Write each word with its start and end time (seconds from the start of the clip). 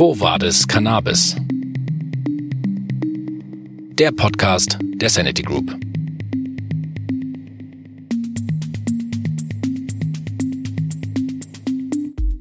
Quo 0.00 0.18
Vadis 0.18 0.66
Cannabis? 0.66 1.36
Der 3.98 4.10
Podcast 4.12 4.78
der 4.94 5.10
Sanity 5.10 5.42
Group. 5.42 5.76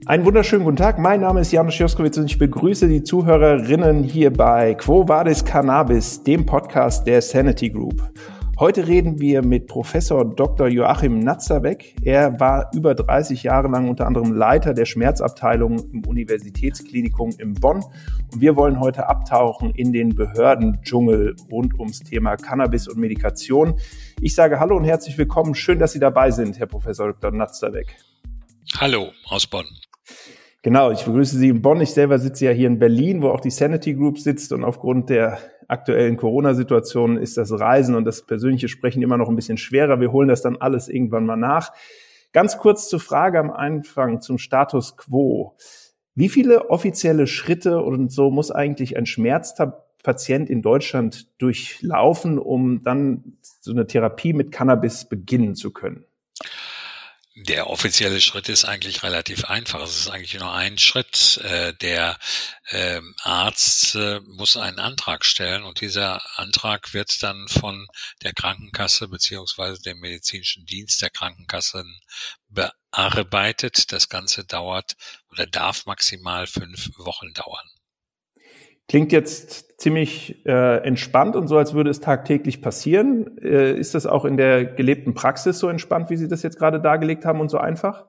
Einen 0.05 0.23
wunderschönen 0.23 0.63
guten 0.63 0.77
Tag. 0.77 0.99
Mein 0.99 1.19
Name 1.19 1.41
ist 1.41 1.51
Janusz 1.51 1.77
Joskowitz 1.77 2.17
und 2.17 2.27
ich 2.27 2.39
begrüße 2.39 2.87
die 2.87 3.03
Zuhörerinnen 3.03 4.05
hier 4.05 4.31
bei 4.31 4.75
Quo 4.75 5.05
Vadis 5.09 5.43
Cannabis, 5.43 6.23
dem 6.23 6.45
Podcast 6.45 7.05
der 7.05 7.21
Sanity 7.21 7.71
Group. 7.71 8.01
Heute 8.59 8.89
reden 8.89 9.21
wir 9.21 9.41
mit 9.41 9.67
Professor 9.67 10.25
Dr. 10.25 10.67
Joachim 10.67 11.19
Natzerbeck. 11.19 11.95
Er 12.03 12.41
war 12.41 12.69
über 12.73 12.93
30 12.93 13.43
Jahre 13.43 13.69
lang 13.69 13.87
unter 13.87 14.05
anderem 14.05 14.33
Leiter 14.33 14.73
der 14.73 14.83
Schmerzabteilung 14.83 15.79
im 15.93 16.05
Universitätsklinikum 16.05 17.31
in 17.37 17.53
Bonn. 17.53 17.85
Und 18.33 18.41
wir 18.41 18.57
wollen 18.57 18.81
heute 18.81 19.07
abtauchen 19.07 19.71
in 19.71 19.93
den 19.93 20.13
Behördendschungel 20.13 21.37
rund 21.49 21.79
ums 21.79 21.99
Thema 21.99 22.35
Cannabis 22.35 22.89
und 22.89 22.97
Medikation. 22.97 23.79
Ich 24.19 24.35
sage 24.35 24.59
Hallo 24.59 24.75
und 24.75 24.83
herzlich 24.83 25.17
willkommen. 25.17 25.55
Schön, 25.55 25.79
dass 25.79 25.93
Sie 25.93 25.99
dabei 26.01 26.29
sind, 26.31 26.59
Herr 26.59 26.67
Professor 26.67 27.13
Dr. 27.13 27.31
Natzerbeck. 27.31 27.95
Hallo 28.77 29.11
aus 29.29 29.47
Bonn. 29.47 29.67
Genau, 30.63 30.91
ich 30.91 31.05
begrüße 31.05 31.37
Sie 31.37 31.47
in 31.47 31.61
Bonn. 31.61 31.79
Ich 31.79 31.91
selber 31.91 32.19
sitze 32.19 32.43
ja 32.43 32.51
hier 32.51 32.67
in 32.67 32.77
Berlin, 32.77 33.21
wo 33.21 33.29
auch 33.29 33.39
die 33.39 33.51
Sanity 33.51 33.93
Group 33.93 34.19
sitzt 34.19 34.51
und 34.51 34.65
aufgrund 34.65 35.09
der 35.09 35.39
aktuellen 35.69 36.17
Corona-Situation 36.17 37.17
ist 37.17 37.37
das 37.37 37.57
Reisen 37.57 37.95
und 37.95 38.05
das 38.05 38.23
persönliche 38.23 38.67
Sprechen 38.67 39.01
immer 39.01 39.17
noch 39.17 39.29
ein 39.29 39.35
bisschen 39.35 39.57
schwerer. 39.57 40.01
Wir 40.01 40.11
holen 40.11 40.27
das 40.27 40.41
dann 40.41 40.57
alles 40.57 40.89
irgendwann 40.89 41.25
mal 41.25 41.37
nach. 41.37 41.71
Ganz 42.33 42.57
kurz 42.57 42.89
zur 42.89 42.99
Frage 42.99 43.39
am 43.39 43.51
Anfang 43.51 44.21
zum 44.21 44.37
Status 44.37 44.97
quo. 44.97 45.55
Wie 46.15 46.29
viele 46.29 46.69
offizielle 46.69 47.27
Schritte 47.27 47.81
und 47.81 48.11
so 48.11 48.29
muss 48.29 48.51
eigentlich 48.51 48.97
ein 48.97 49.05
Schmerzpatient 49.05 50.49
in 50.49 50.61
Deutschland 50.61 51.27
durchlaufen, 51.41 52.39
um 52.39 52.83
dann 52.83 53.37
so 53.41 53.71
eine 53.71 53.87
Therapie 53.87 54.33
mit 54.33 54.51
Cannabis 54.51 55.05
beginnen 55.05 55.55
zu 55.55 55.71
können? 55.71 56.05
Der 57.47 57.69
offizielle 57.69 58.19
Schritt 58.19 58.49
ist 58.49 58.65
eigentlich 58.65 59.01
relativ 59.01 59.45
einfach. 59.45 59.81
Es 59.81 59.97
ist 59.97 60.09
eigentlich 60.09 60.37
nur 60.37 60.53
ein 60.53 60.77
Schritt. 60.77 61.37
Äh, 61.37 61.73
der 61.75 62.19
ähm, 62.69 63.15
Arzt 63.23 63.95
äh, 63.95 64.19
muss 64.25 64.57
einen 64.57 64.79
Antrag 64.79 65.23
stellen 65.23 65.63
und 65.63 65.79
dieser 65.79 66.21
Antrag 66.37 66.93
wird 66.93 67.23
dann 67.23 67.47
von 67.47 67.87
der 68.23 68.33
Krankenkasse 68.33 69.07
beziehungsweise 69.07 69.81
dem 69.81 69.99
medizinischen 69.99 70.65
Dienst 70.65 71.01
der 71.01 71.11
Krankenkassen 71.11 72.01
bearbeitet. 72.49 73.93
Das 73.93 74.09
Ganze 74.09 74.43
dauert 74.43 74.97
oder 75.31 75.47
darf 75.47 75.85
maximal 75.85 76.45
fünf 76.45 76.89
Wochen 76.97 77.31
dauern. 77.33 77.69
Klingt 78.89 79.11
jetzt 79.11 79.79
ziemlich 79.79 80.45
äh, 80.45 80.77
entspannt 80.83 81.35
und 81.35 81.47
so, 81.47 81.57
als 81.57 81.73
würde 81.73 81.91
es 81.91 82.01
tagtäglich 82.01 82.61
passieren. 82.61 83.37
Äh, 83.37 83.73
ist 83.73 83.93
das 83.93 84.07
auch 84.07 84.25
in 84.25 84.35
der 84.35 84.65
gelebten 84.65 85.13
Praxis 85.13 85.59
so 85.59 85.69
entspannt, 85.69 86.09
wie 86.09 86.17
Sie 86.17 86.27
das 86.27 86.41
jetzt 86.41 86.57
gerade 86.57 86.81
dargelegt 86.81 87.23
haben 87.23 87.39
und 87.39 87.49
so 87.49 87.59
einfach? 87.59 88.07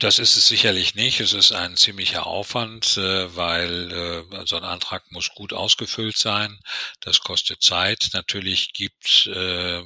Das 0.00 0.18
ist 0.18 0.36
es 0.36 0.48
sicherlich 0.48 0.94
nicht. 0.94 1.20
Es 1.20 1.32
ist 1.32 1.52
ein 1.52 1.76
ziemlicher 1.76 2.26
Aufwand, 2.26 2.96
äh, 2.96 3.36
weil 3.36 3.92
äh, 3.92 4.44
so 4.44 4.56
ein 4.56 4.64
Antrag 4.64 5.04
muss 5.10 5.30
gut 5.34 5.52
ausgefüllt 5.52 6.18
sein. 6.18 6.58
Das 7.00 7.20
kostet 7.20 7.62
Zeit. 7.62 8.10
Natürlich 8.12 8.72
gibt 8.72 9.30
äh, 9.32 9.82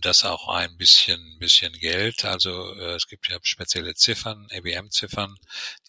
das 0.00 0.24
auch 0.24 0.48
ein 0.48 0.76
bisschen, 0.76 1.38
bisschen 1.38 1.72
Geld. 1.72 2.24
Also 2.24 2.74
äh, 2.74 2.94
es 2.94 3.06
gibt 3.08 3.28
ja 3.28 3.38
spezielle 3.42 3.94
Ziffern, 3.94 4.46
EBM-Ziffern, 4.50 5.34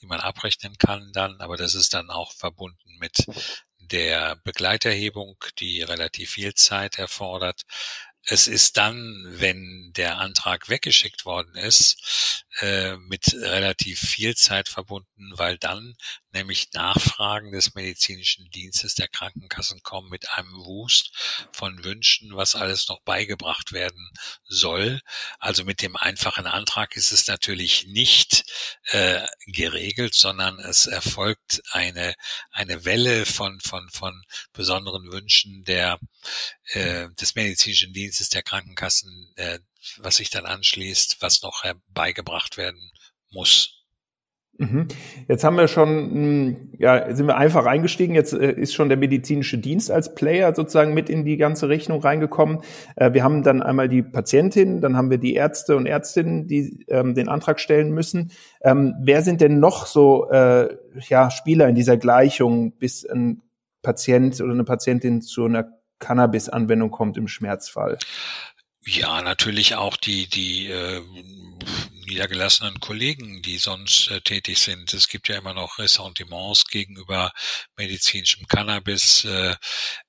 die 0.02 0.06
man 0.08 0.20
abrechnen 0.20 0.78
kann 0.78 1.12
dann, 1.14 1.40
aber 1.42 1.58
das 1.58 1.76
ist 1.76 1.94
dann 1.94 2.10
auch 2.10 2.34
verbunden 2.34 2.98
mit 3.00 3.26
der 3.80 4.36
Begleiterhebung, 4.44 5.38
die 5.60 5.82
relativ 5.82 6.32
viel 6.32 6.54
Zeit 6.54 7.00
erfordert. 7.00 7.64
Es 8.24 8.48
ist 8.48 8.78
dann, 8.78 9.26
wenn 9.28 9.92
der 9.96 10.18
Antrag 10.18 10.70
weggeschickt 10.70 11.26
worden 11.26 11.56
ist, 11.56 12.46
äh, 12.60 12.98
mit 12.98 13.34
relativ 13.34 14.00
viel 14.00 14.36
Zeit 14.36 14.70
verbunden, 14.70 15.32
weil 15.38 15.58
dann 15.58 15.96
nämlich 16.32 16.72
Nachfragen 16.74 17.52
des 17.52 17.74
medizinischen 17.74 18.50
Dienstes 18.52 18.96
der 18.96 19.08
Krankenkassen 19.08 19.82
kommen 19.82 20.10
mit 20.10 20.30
einem 20.32 20.52
Wust 20.54 21.12
von 21.52 21.84
Wünschen, 21.84 22.36
was 22.36 22.56
alles 22.56 22.88
noch 22.88 23.02
beigebracht 23.02 23.72
werden 23.72 24.12
soll. 24.44 25.02
Also 25.40 25.64
mit 25.64 25.82
dem 25.82 25.96
einfachen 25.96 26.46
Antrag 26.46 26.96
ist 26.96 27.12
es 27.12 27.28
natürlich 27.28 27.88
nicht 27.88 28.44
äh, 28.92 29.26
geregelt, 29.48 30.14
sondern 30.14 30.60
es 30.60 30.86
erfolgt 30.86 31.62
eine, 31.72 32.14
eine 32.52 32.86
Welle 32.86 33.26
von, 33.26 33.60
von, 33.60 33.90
von 33.90 34.22
besonderen 34.54 35.12
Wünschen 35.12 35.64
der, 35.64 36.00
äh, 36.74 37.08
des 37.20 37.36
medizinischen 37.36 37.94
Dienstes 37.94 38.30
der 38.30 38.44
Krankenkassen, 38.44 39.32
äh, 39.36 39.60
was 39.98 40.18
sich 40.18 40.30
dann 40.30 40.46
anschließt, 40.46 41.18
was 41.22 41.42
noch 41.42 41.64
herbeigebracht 41.64 42.58
werden 42.58 42.92
muss. 43.32 43.80
Mhm. 44.60 44.90
Jetzt 45.30 45.46
haben 45.46 45.56
wir 45.56 45.70
schon, 45.70 45.88
hm, 45.88 46.58
ja, 46.78 47.16
sind 47.16 47.28
wir 47.28 47.38
einfach 47.38 47.66
eingestiegen. 47.66 48.14
Jetzt 48.14 48.34
äh, 48.34 48.52
ist 48.52 48.74
schon 48.74 48.90
der 48.90 48.98
medizinische 48.98 49.58
Dienst 49.58 49.90
als 49.90 50.16
Player 50.16 50.54
sozusagen 50.54 50.94
mit 50.94 51.10
in 51.10 51.24
die 51.24 51.38
ganze 51.38 51.70
Rechnung 51.70 52.02
reingekommen. 52.02 52.60
Äh, 52.98 53.14
wir 53.14 53.24
haben 53.24 53.42
dann 53.42 53.64
einmal 53.64 53.88
die 53.88 54.04
Patientin, 54.04 54.82
dann 54.82 54.98
haben 54.98 55.10
wir 55.10 55.18
die 55.18 55.34
Ärzte 55.34 55.78
und 55.78 55.86
Ärztinnen, 55.86 56.48
die 56.48 56.86
ähm, 56.90 57.16
den 57.16 57.30
Antrag 57.30 57.62
stellen 57.62 57.92
müssen. 57.92 58.32
Ähm, 58.62 58.96
wer 59.02 59.22
sind 59.22 59.40
denn 59.40 59.62
noch 59.62 59.86
so 59.86 60.30
äh, 60.30 60.76
ja, 61.08 61.32
Spieler 61.32 61.70
in 61.70 61.76
dieser 61.76 61.96
Gleichung, 61.96 62.74
bis 62.74 63.06
ein 63.06 63.42
Patient 63.82 64.42
oder 64.42 64.52
eine 64.52 64.66
Patientin 64.66 65.22
zu 65.22 65.46
einer 65.46 65.79
Cannabis-Anwendung 66.00 66.92
kommt 66.92 67.18
im 67.18 67.28
Schmerzfall? 67.28 67.98
Ja, 68.86 69.22
natürlich 69.22 69.76
auch 69.76 69.98
die, 69.98 70.28
die 70.28 70.68
äh, 70.68 71.02
niedergelassenen 72.08 72.80
Kollegen, 72.80 73.42
die 73.42 73.58
sonst 73.58 74.10
äh, 74.10 74.22
tätig 74.22 74.60
sind. 74.60 74.94
Es 74.94 75.08
gibt 75.10 75.28
ja 75.28 75.38
immer 75.38 75.54
noch 75.54 75.78
Ressentiments 75.80 76.66
gegenüber 76.66 77.32
medizinischem 77.78 78.48
Cannabis. 78.48 79.26
Äh, 79.26 79.56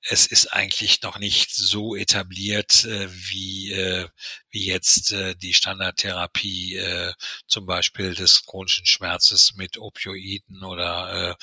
es 0.09 0.25
ist 0.25 0.47
eigentlich 0.53 1.01
noch 1.03 1.19
nicht 1.19 1.53
so 1.53 1.95
etabliert 1.95 2.85
äh, 2.85 3.07
wie, 3.11 3.71
äh, 3.71 4.07
wie 4.49 4.65
jetzt 4.65 5.11
äh, 5.11 5.35
die 5.35 5.53
Standardtherapie 5.53 6.77
äh, 6.77 7.13
zum 7.47 7.65
Beispiel 7.65 8.15
des 8.15 8.45
chronischen 8.45 8.85
Schmerzes 8.85 9.53
mit 9.55 9.77
Opioiden 9.77 10.63
oder 10.63 11.31
äh, 11.31 11.35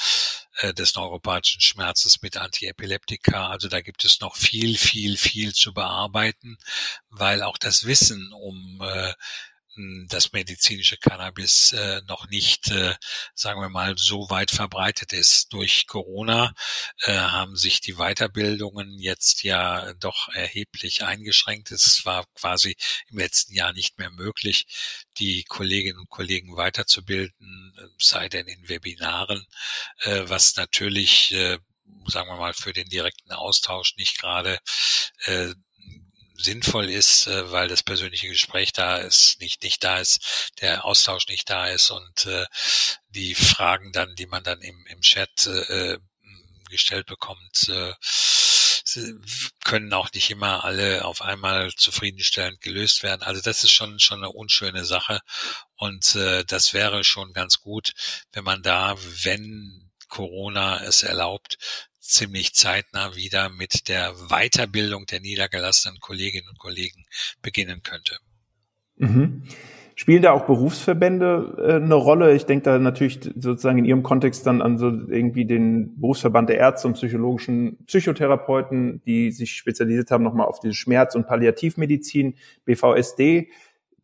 des 0.74 0.94
neuropathischen 0.94 1.60
Schmerzes 1.60 2.22
mit 2.22 2.36
Antiepileptika. 2.36 3.48
Also 3.48 3.69
da 3.69 3.80
gibt 3.80 4.04
es 4.04 4.20
noch 4.20 4.36
viel, 4.36 4.76
viel, 4.76 5.16
viel 5.16 5.54
zu 5.54 5.72
bearbeiten, 5.72 6.58
weil 7.10 7.42
auch 7.42 7.58
das 7.58 7.84
Wissen 7.84 8.32
um 8.32 8.80
äh, 8.82 9.12
das 10.09 10.33
medizinische 10.33 10.97
Cannabis 10.97 11.72
äh, 11.72 12.00
noch 12.06 12.28
nicht, 12.28 12.71
äh, 12.71 12.94
sagen 13.34 13.61
wir 13.61 13.69
mal, 13.69 13.97
so 13.97 14.28
weit 14.31 14.50
verbreitet 14.50 15.12
ist. 15.12 15.53
Durch 15.53 15.87
Corona 15.87 16.53
äh, 17.03 17.15
haben 17.16 17.56
sich 17.56 17.81
die 17.81 17.94
Weiterbildungen 17.94 18.99
jetzt 18.99 19.43
ja 19.43 19.93
doch 19.94 20.28
erheblich 20.31 21.05
eingeschränkt. 21.05 21.71
Es 21.71 22.05
war 22.05 22.25
quasi 22.34 22.77
im 23.09 23.19
letzten 23.19 23.55
Jahr 23.55 23.72
nicht 23.72 23.99
mehr 23.99 24.11
möglich, 24.11 24.67
die 25.19 25.44
Kolleginnen 25.44 25.99
und 25.99 26.11
Kollegen 26.11 26.56
weiterzubilden, 26.56 27.75
sei 27.99 28.28
denn 28.28 28.47
in 28.47 28.69
Webinaren, 28.69 29.47
äh, 30.00 30.22
was 30.27 30.56
natürlich 30.56 31.33
äh, 31.33 31.59
sagen 32.06 32.28
wir 32.28 32.37
mal, 32.37 32.55
für 32.55 32.72
den 32.72 32.88
direkten 32.88 33.33
Austausch 33.33 33.97
nicht 33.97 34.19
gerade 34.19 34.59
äh, 35.25 35.55
sinnvoll 36.38 36.88
ist, 36.88 37.26
äh, 37.26 37.50
weil 37.50 37.69
das 37.69 37.82
persönliche 37.82 38.29
Gespräch 38.29 38.73
da 38.73 38.96
ist, 38.96 39.40
nicht, 39.40 39.62
nicht 39.62 39.82
da 39.85 39.99
ist, 39.99 40.50
der 40.61 40.85
Austausch 40.85 41.26
nicht 41.29 41.50
da 41.50 41.67
ist 41.67 41.90
und 41.90 42.26
äh, 42.26 42.46
die 43.11 43.35
Fragen 43.35 43.93
dann, 43.93 44.14
die 44.14 44.26
man 44.26 44.44
dann 44.44 44.61
im, 44.62 44.87
im 44.87 45.00
Chat 45.00 45.46
äh, 45.46 45.99
gestellt 46.70 47.06
bekommt, 47.06 47.69
äh, 47.69 47.93
können 49.64 49.93
auch 49.93 50.11
nicht 50.12 50.31
immer 50.31 50.64
alle 50.64 51.05
auf 51.05 51.20
einmal 51.20 51.70
zufriedenstellend 51.75 52.61
gelöst 52.61 53.02
werden. 53.02 53.23
Also 53.23 53.43
das 53.43 53.62
ist 53.64 53.73
schon 53.73 53.99
schon 53.99 54.19
eine 54.19 54.31
unschöne 54.31 54.85
Sache 54.85 55.20
und 55.76 56.14
äh, 56.14 56.44
das 56.44 56.73
wäre 56.73 57.05
schon 57.05 57.32
ganz 57.32 57.61
gut, 57.61 57.93
wenn 58.32 58.44
man 58.44 58.62
da, 58.62 58.96
wenn 59.25 59.90
Corona 60.08 60.82
es 60.82 61.02
erlaubt, 61.02 61.58
ziemlich 62.08 62.55
zeitnah 62.55 63.14
wieder 63.14 63.50
mit 63.50 63.88
der 63.88 64.14
Weiterbildung 64.28 65.06
der 65.06 65.20
niedergelassenen 65.20 66.00
Kolleginnen 66.00 66.49
und 66.49 66.58
Kollegen 66.58 67.05
beginnen 67.43 67.82
könnte. 67.82 68.16
Mhm. 68.96 69.44
Spielen 69.94 70.22
da 70.22 70.31
auch 70.31 70.46
Berufsverbände 70.46 71.56
äh, 71.58 71.72
eine 71.75 71.94
Rolle? 71.96 72.32
Ich 72.34 72.46
denke 72.46 72.62
da 72.64 72.78
natürlich 72.78 73.19
sozusagen 73.34 73.78
in 73.78 73.84
Ihrem 73.84 74.05
Kontext 74.05 74.46
dann 74.46 74.62
an 74.62 74.78
so 74.78 74.87
irgendwie 74.88 75.44
den 75.44 75.99
Berufsverband 76.00 76.49
der 76.49 76.58
Ärzte 76.58 76.87
und 76.87 76.94
psychologischen 76.94 77.84
Psychotherapeuten, 77.87 79.02
die 79.04 79.32
sich 79.32 79.56
spezialisiert 79.56 80.12
haben 80.12 80.22
nochmal 80.22 80.46
auf 80.46 80.61
die 80.61 80.72
Schmerz- 80.72 81.16
und 81.16 81.26
Palliativmedizin, 81.26 82.37
BVSD. 82.64 83.50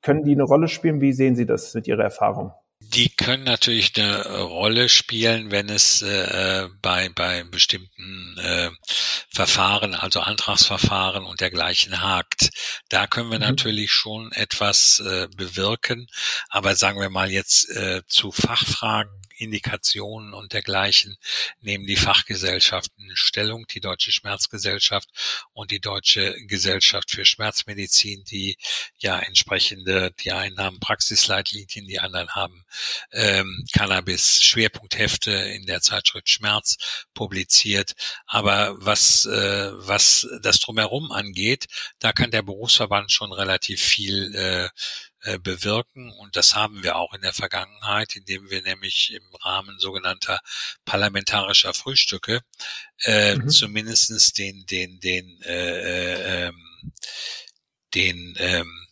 Können 0.03 0.25
die 0.25 0.33
eine 0.33 0.43
Rolle 0.43 0.67
spielen? 0.67 1.01
Wie 1.01 1.13
sehen 1.13 1.37
Sie 1.37 1.47
das 1.47 1.75
mit 1.75 1.87
Ihrer 1.87 2.03
Erfahrung? 2.03 2.53
Die 2.89 3.09
können 3.11 3.45
natürlich 3.45 3.97
eine 3.97 4.41
Rolle 4.41 4.89
spielen, 4.89 5.51
wenn 5.51 5.69
es 5.69 6.03
äh, 6.03 6.69
bei, 6.83 7.09
bei 7.09 7.45
bestimmten 7.45 8.37
äh, 8.39 8.71
Verfahren, 9.33 9.95
also 9.95 10.21
Antragsverfahren 10.21 11.25
und 11.25 11.41
dergleichen 11.41 12.01
hakt. 12.03 12.51
Da 12.89 13.07
können 13.07 13.31
wir 13.31 13.39
mhm. 13.39 13.47
natürlich 13.47 13.91
schon 13.91 14.31
etwas 14.33 15.01
äh, 15.01 15.29
bewirken. 15.37 16.09
Aber 16.49 16.77
sagen 16.77 17.01
wir 17.01 17.11
mal 17.11 17.31
jetzt 17.31 17.69
äh, 17.71 18.03
zu 18.07 18.31
Fachfragen 18.31 19.24
Indikationen 19.45 20.35
und 20.35 20.53
dergleichen 20.53 21.17
nehmen 21.61 21.87
die 21.87 21.97
Fachgesellschaften 21.97 23.11
Stellung, 23.15 23.67
die 23.67 23.81
Deutsche 23.81 24.13
Schmerzgesellschaft 24.13 25.09
und 25.53 25.71
die 25.71 25.81
Deutsche 25.81 26.35
Gesellschaft 26.47 27.11
für 27.11 27.25
Schmerzmedizin, 27.25 28.25
die 28.25 28.57
ja 28.99 29.19
entsprechende, 29.19 30.13
die 30.23 30.33
einen 30.33 30.59
haben 30.59 30.81
Praxisleitlinien, 30.81 31.87
die 31.87 32.01
anderen 32.01 32.31
haben 32.35 32.65
ähm, 33.13 33.65
Cannabis 33.73 34.43
Schwerpunkthefte 34.43 35.31
in 35.31 35.67
der 35.67 35.81
Zeitschrift 35.81 36.29
Schmerz 36.29 36.77
publiziert. 37.15 37.95
Aber 38.27 38.75
was, 38.79 39.25
äh, 39.27 39.71
was 39.75 40.27
das 40.43 40.59
drumherum 40.61 41.13
angeht, 41.13 41.67
da 41.99 42.13
kann 42.13 42.31
der 42.31 42.43
Berufsverband 42.43 43.13
schon 43.13 43.33
relativ 43.33 43.83
viel 43.83 44.35
äh, 44.35 44.69
bewirken. 45.43 46.11
Und 46.13 46.37
das 46.37 46.55
haben 46.55 46.83
wir 46.83 46.97
auch 46.97 47.15
in 47.15 47.23
der 47.23 47.33
Vergangenheit, 47.33 48.17
indem 48.17 48.51
wir 48.51 48.63
nämlich 48.63 49.13
im 49.13 49.23
Rahmen 49.43 49.79
sogenannter 49.79 50.41
parlamentarischer 50.85 51.75
Frühstücke 51.75 52.41
äh, 53.05 53.37
mhm. 53.37 53.49
zumindestens 53.49 54.33
den, 54.33 54.67
den, 54.67 55.01
den, 55.01 55.41
äh, 55.43 55.81
äh, 55.81 56.47
ähm, 56.47 56.93
den 57.95 58.35
ähm, 58.39 58.87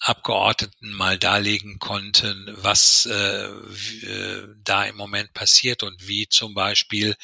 Abgeordneten 0.00 0.92
mal 0.92 1.18
darlegen 1.18 1.78
konnten, 1.78 2.54
was 2.58 3.06
äh, 3.06 3.46
äh, 3.46 4.48
da 4.62 4.84
im 4.84 4.96
Moment 4.96 5.32
passiert 5.34 5.82
und 5.82 6.06
wie 6.06 6.28
zum 6.28 6.54
Beispiel 6.54 7.16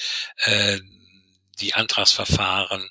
äh, 0.44 0.80
die 1.60 1.74
Antragsverfahren 1.74 2.90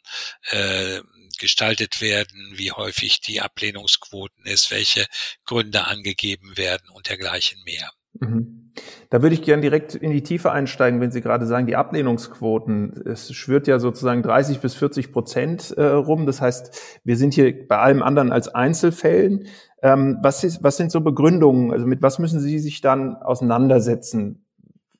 äh, 0.51 1.01
gestaltet 1.39 2.01
werden, 2.01 2.53
wie 2.55 2.71
häufig 2.71 3.21
die 3.21 3.41
Ablehnungsquoten 3.41 4.45
ist, 4.45 4.71
welche 4.71 5.05
Gründe 5.45 5.85
angegeben 5.85 6.57
werden 6.57 6.89
und 6.89 7.09
dergleichen 7.09 7.61
mehr. 7.63 7.91
Mhm. 8.19 8.71
Da 9.09 9.21
würde 9.21 9.35
ich 9.35 9.43
gern 9.43 9.61
direkt 9.61 9.95
in 9.95 10.11
die 10.11 10.23
Tiefe 10.23 10.51
einsteigen, 10.51 10.99
wenn 10.99 11.11
Sie 11.11 11.21
gerade 11.21 11.45
sagen, 11.45 11.67
die 11.67 11.75
Ablehnungsquoten. 11.75 13.03
Es 13.05 13.31
schwört 13.33 13.67
ja 13.67 13.79
sozusagen 13.79 14.23
30 14.23 14.59
bis 14.59 14.73
40 14.75 15.11
Prozent 15.11 15.71
äh, 15.77 15.83
rum. 15.83 16.25
Das 16.25 16.41
heißt, 16.41 16.99
wir 17.03 17.17
sind 17.17 17.33
hier 17.33 17.67
bei 17.67 17.77
allem 17.77 18.01
anderen 18.01 18.31
als 18.31 18.47
Einzelfällen. 18.47 19.47
Ähm, 19.81 20.17
was, 20.21 20.43
ist, 20.43 20.63
was 20.63 20.77
sind 20.77 20.91
so 20.91 21.01
Begründungen? 21.01 21.71
Also 21.71 21.85
mit 21.85 22.01
was 22.01 22.19
müssen 22.19 22.39
Sie 22.39 22.59
sich 22.59 22.81
dann 22.81 23.15
auseinandersetzen 23.15 24.45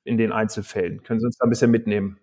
in 0.04 0.18
den 0.18 0.32
Einzelfällen? 0.32 1.02
Können 1.04 1.20
Sie 1.20 1.26
uns 1.26 1.38
da 1.38 1.46
ein 1.46 1.50
bisschen 1.50 1.72
mitnehmen? 1.72 2.20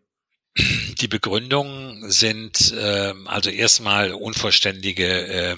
Die 0.57 1.09
Begründungen 1.09 2.11
sind 2.11 2.73
äh, 2.73 3.15
also 3.27 3.51
erstmal 3.51 4.13
unvollständige 4.13 5.07
äh, 5.07 5.57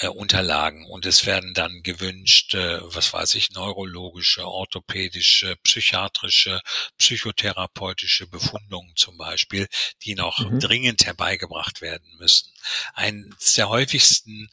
äh, 0.00 0.08
Unterlagen 0.08 0.86
und 0.86 1.06
es 1.06 1.26
werden 1.26 1.54
dann 1.54 1.82
gewünscht, 1.82 2.54
äh, 2.54 2.80
was 2.82 3.12
weiß 3.12 3.34
ich, 3.34 3.52
neurologische, 3.52 4.46
orthopädische, 4.46 5.56
psychiatrische, 5.62 6.60
psychotherapeutische 6.98 8.26
Befundungen 8.26 8.96
zum 8.96 9.16
Beispiel, 9.16 9.68
die 10.02 10.14
noch 10.14 10.38
mhm. 10.38 10.58
dringend 10.58 11.06
herbeigebracht 11.06 11.80
werden 11.80 12.08
müssen. 12.18 12.52
Eines 12.94 13.54
der 13.54 13.68
häufigsten 13.68 14.48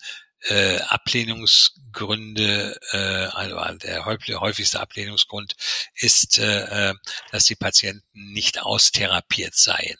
äh, 0.47 0.79
Ablehnungsgründe, 0.81 2.79
äh, 2.91 2.97
also 2.97 3.77
der 3.77 4.05
häufigste 4.05 4.79
Ablehnungsgrund 4.79 5.55
ist, 5.95 6.39
äh, 6.39 6.89
äh, 6.89 6.93
dass 7.31 7.45
die 7.45 7.55
Patienten 7.55 8.07
nicht 8.13 8.61
austherapiert 8.61 9.55
seien. 9.55 9.97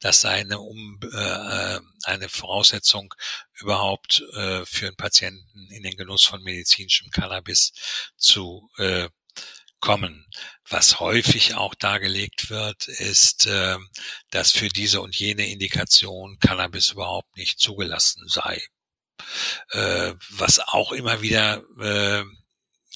Das 0.00 0.20
sei 0.20 0.40
eine, 0.40 0.60
um, 0.60 1.00
äh, 1.12 1.80
eine 2.04 2.28
Voraussetzung 2.28 3.14
überhaupt 3.54 4.22
äh, 4.34 4.64
für 4.66 4.86
einen 4.88 4.96
Patienten 4.96 5.68
in 5.70 5.82
den 5.82 5.96
Genuss 5.96 6.24
von 6.24 6.42
medizinischem 6.42 7.10
Cannabis 7.10 7.72
zu 8.16 8.70
äh, 8.76 9.08
kommen. 9.80 10.26
Was 10.68 11.00
häufig 11.00 11.54
auch 11.54 11.74
dargelegt 11.74 12.50
wird, 12.50 12.88
ist, 12.88 13.46
äh, 13.46 13.76
dass 14.30 14.52
für 14.52 14.68
diese 14.68 15.00
und 15.00 15.14
jene 15.16 15.48
Indikation 15.48 16.38
Cannabis 16.38 16.90
überhaupt 16.90 17.36
nicht 17.36 17.58
zugelassen 17.58 18.28
sei. 18.28 18.62
Äh, 19.70 20.14
was 20.30 20.58
auch 20.58 20.92
immer 20.92 21.22
wieder 21.22 21.62
äh, 21.80 22.24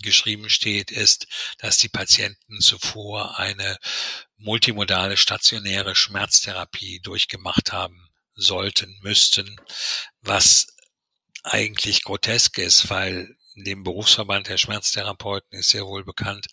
geschrieben 0.02 0.50
steht, 0.50 0.90
ist, 0.90 1.26
dass 1.58 1.78
die 1.78 1.88
Patienten 1.88 2.60
zuvor 2.60 3.38
eine 3.38 3.78
multimodale 4.36 5.16
stationäre 5.16 5.94
Schmerztherapie 5.94 7.00
durchgemacht 7.00 7.72
haben 7.72 8.10
sollten, 8.34 8.98
müssten, 9.02 9.58
was 10.20 10.66
eigentlich 11.42 12.02
grotesk 12.02 12.58
ist, 12.58 12.90
weil 12.90 13.36
dem 13.56 13.82
Berufsverband 13.82 14.48
der 14.48 14.58
Schmerztherapeuten 14.58 15.58
ist 15.58 15.70
sehr 15.70 15.86
wohl 15.86 16.04
bekannt, 16.04 16.48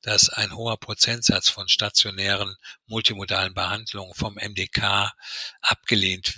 dass 0.00 0.30
ein 0.30 0.54
hoher 0.54 0.78
Prozentsatz 0.78 1.50
von 1.50 1.68
stationären 1.68 2.56
multimodalen 2.86 3.52
Behandlungen 3.52 4.14
vom 4.14 4.34
MDK 4.34 5.12
abgelehnt 5.60 6.34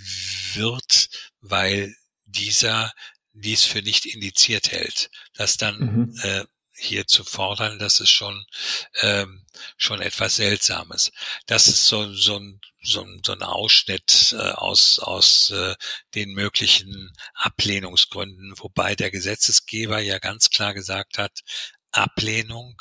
wird, 0.54 1.08
weil 1.40 1.94
dieser 2.28 2.92
dies 3.32 3.64
für 3.64 3.82
nicht 3.82 4.06
indiziert 4.06 4.70
hält. 4.72 5.10
Das 5.34 5.56
dann 5.56 5.78
mhm. 5.78 6.20
äh, 6.22 6.44
hier 6.78 7.06
zu 7.06 7.24
fordern, 7.24 7.78
das 7.78 8.00
ist 8.00 8.10
schon 8.10 8.44
ähm, 9.00 9.44
schon 9.76 10.00
etwas 10.00 10.36
Seltsames. 10.36 11.10
Das 11.46 11.66
ist 11.66 11.86
so, 11.86 12.12
so, 12.12 12.38
ein, 12.38 12.60
so, 12.82 13.02
ein, 13.02 13.20
so 13.24 13.32
ein 13.32 13.42
Ausschnitt 13.42 14.34
äh, 14.38 14.50
aus, 14.52 14.98
aus 14.98 15.50
äh, 15.50 15.74
den 16.14 16.32
möglichen 16.32 17.12
Ablehnungsgründen, 17.34 18.54
wobei 18.56 18.94
der 18.94 19.10
Gesetzesgeber 19.10 19.98
ja 19.98 20.18
ganz 20.18 20.50
klar 20.50 20.74
gesagt 20.74 21.18
hat, 21.18 21.40
Ablehnung 21.90 22.80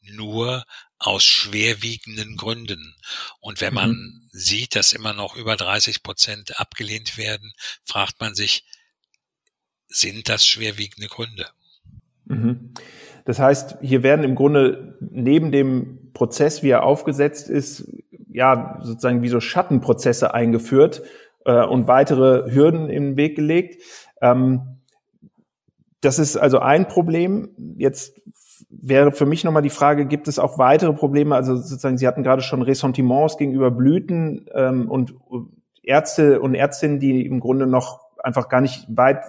nur 0.00 0.64
aus 0.98 1.24
schwerwiegenden 1.24 2.36
Gründen. 2.36 2.96
Und 3.40 3.60
wenn 3.60 3.74
man 3.74 3.90
mhm. 3.90 4.28
sieht, 4.32 4.74
dass 4.74 4.92
immer 4.92 5.12
noch 5.12 5.36
über 5.36 5.56
30 5.56 6.02
Prozent 6.02 6.58
abgelehnt 6.58 7.16
werden, 7.16 7.52
fragt 7.84 8.20
man 8.20 8.34
sich, 8.34 8.64
sind 9.88 10.28
das 10.28 10.44
schwerwiegende 10.44 11.08
Gründe? 11.08 11.46
Mhm. 12.26 12.72
Das 13.24 13.38
heißt, 13.38 13.78
hier 13.80 14.02
werden 14.02 14.24
im 14.24 14.34
Grunde 14.34 14.96
neben 15.00 15.50
dem 15.50 16.12
Prozess, 16.12 16.62
wie 16.62 16.70
er 16.70 16.84
aufgesetzt 16.84 17.48
ist, 17.50 17.88
ja 18.28 18.78
sozusagen 18.82 19.22
wie 19.22 19.28
so 19.28 19.40
Schattenprozesse 19.40 20.34
eingeführt 20.34 21.02
äh, 21.44 21.64
und 21.64 21.88
weitere 21.88 22.52
Hürden 22.52 22.88
im 22.88 23.16
Weg 23.16 23.36
gelegt. 23.36 23.82
Ähm, 24.20 24.80
das 26.00 26.18
ist 26.18 26.36
also 26.36 26.58
ein 26.58 26.86
Problem. 26.86 27.48
Jetzt 27.78 28.14
wäre 28.68 29.12
für 29.12 29.26
mich 29.26 29.44
nochmal 29.44 29.62
die 29.62 29.70
Frage, 29.70 30.06
gibt 30.06 30.28
es 30.28 30.38
auch 30.38 30.58
weitere 30.58 30.92
Probleme? 30.92 31.34
Also 31.34 31.56
sozusagen, 31.56 31.98
Sie 31.98 32.06
hatten 32.06 32.22
gerade 32.22 32.42
schon 32.42 32.62
Ressentiments 32.62 33.36
gegenüber 33.38 33.70
Blüten 33.70 34.46
ähm, 34.54 34.90
und 34.90 35.14
Ärzte 35.82 36.40
und 36.40 36.54
Ärztinnen, 36.54 37.00
die 37.00 37.26
im 37.26 37.40
Grunde 37.40 37.66
noch 37.66 38.00
einfach 38.22 38.48
gar 38.48 38.60
nicht 38.60 38.86
weit, 38.88 39.24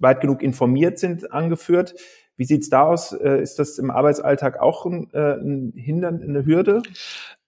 weit 0.00 0.20
genug 0.20 0.42
informiert 0.42 0.98
sind, 0.98 1.32
angeführt. 1.32 1.94
Wie 2.36 2.44
sieht's 2.44 2.70
da 2.70 2.82
aus? 2.82 3.12
Äh, 3.12 3.42
ist 3.42 3.58
das 3.58 3.78
im 3.78 3.90
Arbeitsalltag 3.90 4.58
auch 4.60 4.86
ein, 4.86 5.10
äh, 5.12 5.34
ein 5.34 5.72
Hindern, 5.76 6.22
eine 6.22 6.46
Hürde? 6.46 6.82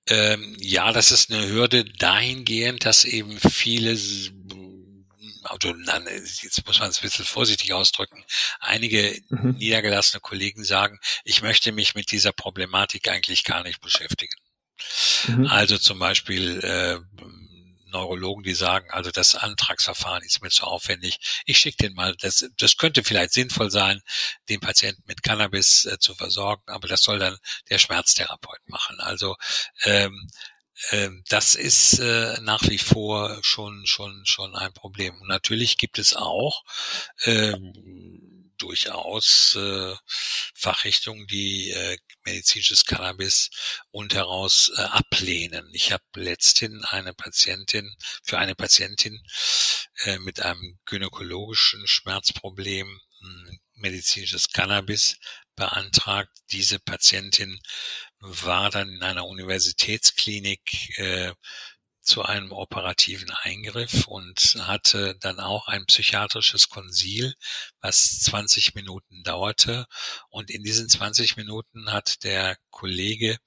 Ähm, 0.08 0.56
ja, 0.58 0.92
das 0.92 1.12
ist 1.12 1.32
eine 1.32 1.48
Hürde 1.48 1.84
dahingehend, 1.84 2.84
dass 2.84 3.04
eben 3.04 3.38
viele 3.38 3.96
also 5.44 5.74
jetzt 6.42 6.66
muss 6.66 6.78
man 6.78 6.90
es 6.90 6.98
ein 6.98 7.02
bisschen 7.02 7.24
vorsichtig 7.24 7.72
ausdrücken, 7.72 8.24
einige 8.60 9.20
mhm. 9.28 9.56
niedergelassene 9.58 10.20
Kollegen 10.20 10.64
sagen, 10.64 10.98
ich 11.24 11.42
möchte 11.42 11.72
mich 11.72 11.94
mit 11.94 12.12
dieser 12.12 12.32
Problematik 12.32 13.08
eigentlich 13.08 13.44
gar 13.44 13.62
nicht 13.62 13.80
beschäftigen. 13.80 14.34
Mhm. 15.28 15.46
Also 15.46 15.78
zum 15.78 15.98
Beispiel 15.98 16.60
äh, 16.60 16.98
Neurologen, 17.92 18.42
die 18.42 18.54
sagen, 18.54 18.90
also 18.90 19.10
das 19.10 19.34
Antragsverfahren 19.34 20.22
ist 20.24 20.42
mir 20.42 20.50
zu 20.50 20.64
aufwendig. 20.64 21.18
Ich 21.46 21.58
schicke 21.58 21.88
den 21.88 21.94
mal, 21.94 22.14
das, 22.20 22.48
das 22.58 22.76
könnte 22.76 23.04
vielleicht 23.04 23.32
sinnvoll 23.32 23.70
sein, 23.70 24.00
den 24.48 24.60
Patienten 24.60 25.02
mit 25.06 25.22
Cannabis 25.22 25.84
äh, 25.84 25.98
zu 25.98 26.14
versorgen, 26.14 26.62
aber 26.66 26.88
das 26.88 27.02
soll 27.02 27.18
dann 27.18 27.38
der 27.70 27.78
Schmerztherapeut 27.78 28.60
machen. 28.66 28.98
Also 29.00 29.36
ähm, 29.84 30.28
ähm, 30.90 31.22
das 31.28 31.54
ist 31.54 31.98
äh, 32.00 32.40
nach 32.42 32.62
wie 32.68 32.78
vor 32.78 33.38
schon 33.42 33.86
schon 33.86 34.22
schon 34.24 34.56
ein 34.56 34.72
Problem. 34.72 35.20
Und 35.20 35.28
natürlich 35.28 35.78
gibt 35.78 35.98
es 35.98 36.16
auch 36.16 36.64
ähm, 37.24 38.31
durchaus 38.62 39.56
äh, 39.56 39.94
Fachrichtungen, 40.54 41.26
die 41.26 41.70
äh, 41.70 41.98
medizinisches 42.24 42.84
Cannabis 42.84 43.50
und 43.90 44.14
heraus 44.14 44.70
äh, 44.76 44.82
ablehnen. 44.82 45.68
Ich 45.72 45.92
habe 45.92 46.04
letzthin 46.14 46.84
eine 46.84 47.12
Patientin, 47.12 47.94
für 48.22 48.38
eine 48.38 48.54
Patientin 48.54 49.20
äh, 50.04 50.18
mit 50.18 50.40
einem 50.40 50.78
gynäkologischen 50.86 51.86
Schmerzproblem 51.86 53.00
hm, 53.20 53.60
medizinisches 53.74 54.48
Cannabis 54.50 55.18
beantragt. 55.56 56.30
Diese 56.52 56.78
Patientin 56.78 57.60
war 58.20 58.70
dann 58.70 58.88
in 58.88 59.02
einer 59.02 59.26
Universitätsklinik 59.26 60.98
äh, 60.98 61.32
zu 62.02 62.22
einem 62.22 62.52
operativen 62.52 63.30
Eingriff 63.30 64.06
und 64.06 64.56
hatte 64.60 65.16
dann 65.20 65.40
auch 65.40 65.68
ein 65.68 65.86
psychiatrisches 65.86 66.68
Konsil, 66.68 67.34
was 67.80 68.20
20 68.20 68.74
Minuten 68.74 69.22
dauerte. 69.22 69.86
Und 70.28 70.50
in 70.50 70.62
diesen 70.62 70.88
20 70.88 71.36
Minuten 71.36 71.92
hat 71.92 72.24
der 72.24 72.56
Kollege, 72.72 73.38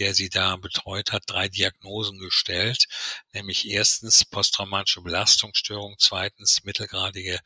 der 0.00 0.14
sie 0.14 0.28
da 0.28 0.56
betreut 0.56 1.12
hat, 1.12 1.22
drei 1.26 1.48
Diagnosen 1.48 2.18
gestellt, 2.18 2.86
nämlich 3.32 3.68
erstens 3.68 4.24
posttraumatische 4.24 5.02
Belastungsstörung, 5.02 5.94
zweitens 5.98 6.64
mittelgradige 6.64 7.38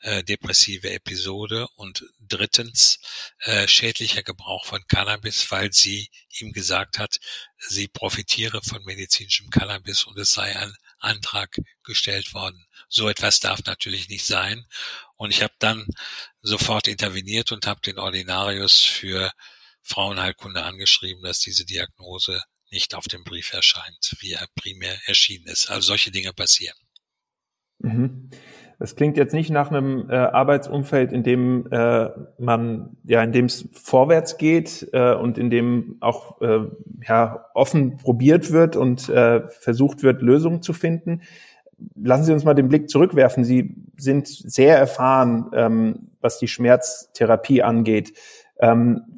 äh, 0.00 0.24
depressive 0.24 0.90
Episode 0.90 1.68
und 1.74 2.04
drittens 2.18 2.98
äh, 3.40 3.68
schädlicher 3.68 4.22
Gebrauch 4.22 4.64
von 4.64 4.82
Cannabis, 4.88 5.50
weil 5.50 5.72
sie 5.72 6.08
ihm 6.38 6.52
gesagt 6.52 6.98
hat, 6.98 7.18
sie 7.58 7.88
profitiere 7.88 8.62
von 8.62 8.82
medizinischem 8.84 9.50
Cannabis 9.50 10.04
und 10.04 10.16
es 10.18 10.32
sei 10.32 10.56
ein 10.56 10.74
Antrag 11.00 11.56
gestellt 11.82 12.32
worden. 12.34 12.66
So 12.88 13.08
etwas 13.08 13.40
darf 13.40 13.60
natürlich 13.64 14.08
nicht 14.08 14.24
sein. 14.24 14.66
Und 15.16 15.30
ich 15.30 15.42
habe 15.42 15.54
dann 15.58 15.86
sofort 16.42 16.88
interveniert 16.88 17.52
und 17.52 17.66
habe 17.66 17.80
den 17.80 17.98
Ordinarius 17.98 18.80
für 18.80 19.32
Frauenheilkunde 19.82 20.62
angeschrieben, 20.62 21.22
dass 21.22 21.40
diese 21.40 21.64
Diagnose 21.64 22.42
nicht 22.70 22.94
auf 22.94 23.04
dem 23.04 23.24
Brief 23.24 23.52
erscheint, 23.52 24.14
wie 24.20 24.32
er 24.32 24.46
primär 24.54 24.96
erschienen 25.06 25.46
ist. 25.46 25.70
Also 25.70 25.88
solche 25.88 26.10
Dinge 26.10 26.32
passieren. 26.32 26.76
Mhm. 27.78 28.30
Das 28.80 28.94
klingt 28.94 29.16
jetzt 29.16 29.34
nicht 29.34 29.50
nach 29.50 29.70
einem 29.70 30.08
äh, 30.08 30.14
Arbeitsumfeld, 30.14 31.12
in 31.12 31.24
dem 31.24 31.66
äh, 31.72 32.10
man 32.38 32.96
ja, 33.04 33.22
in 33.24 33.32
dem 33.32 33.46
es 33.46 33.68
vorwärts 33.72 34.36
geht 34.38 34.88
äh, 34.92 35.14
und 35.14 35.36
in 35.36 35.50
dem 35.50 35.96
auch 36.00 36.40
äh, 36.40 36.60
ja 37.06 37.44
offen 37.54 37.96
probiert 37.96 38.52
wird 38.52 38.76
und 38.76 39.08
äh, 39.08 39.48
versucht 39.48 40.04
wird, 40.04 40.22
Lösungen 40.22 40.62
zu 40.62 40.72
finden. 40.72 41.22
Lassen 41.96 42.24
Sie 42.24 42.32
uns 42.32 42.44
mal 42.44 42.54
den 42.54 42.68
Blick 42.68 42.88
zurückwerfen. 42.88 43.42
Sie 43.42 43.74
sind 43.96 44.28
sehr 44.28 44.78
erfahren, 44.78 45.50
ähm, 45.54 46.10
was 46.20 46.38
die 46.38 46.48
Schmerztherapie 46.48 47.62
angeht. 47.62 48.12
Ähm, 48.60 49.17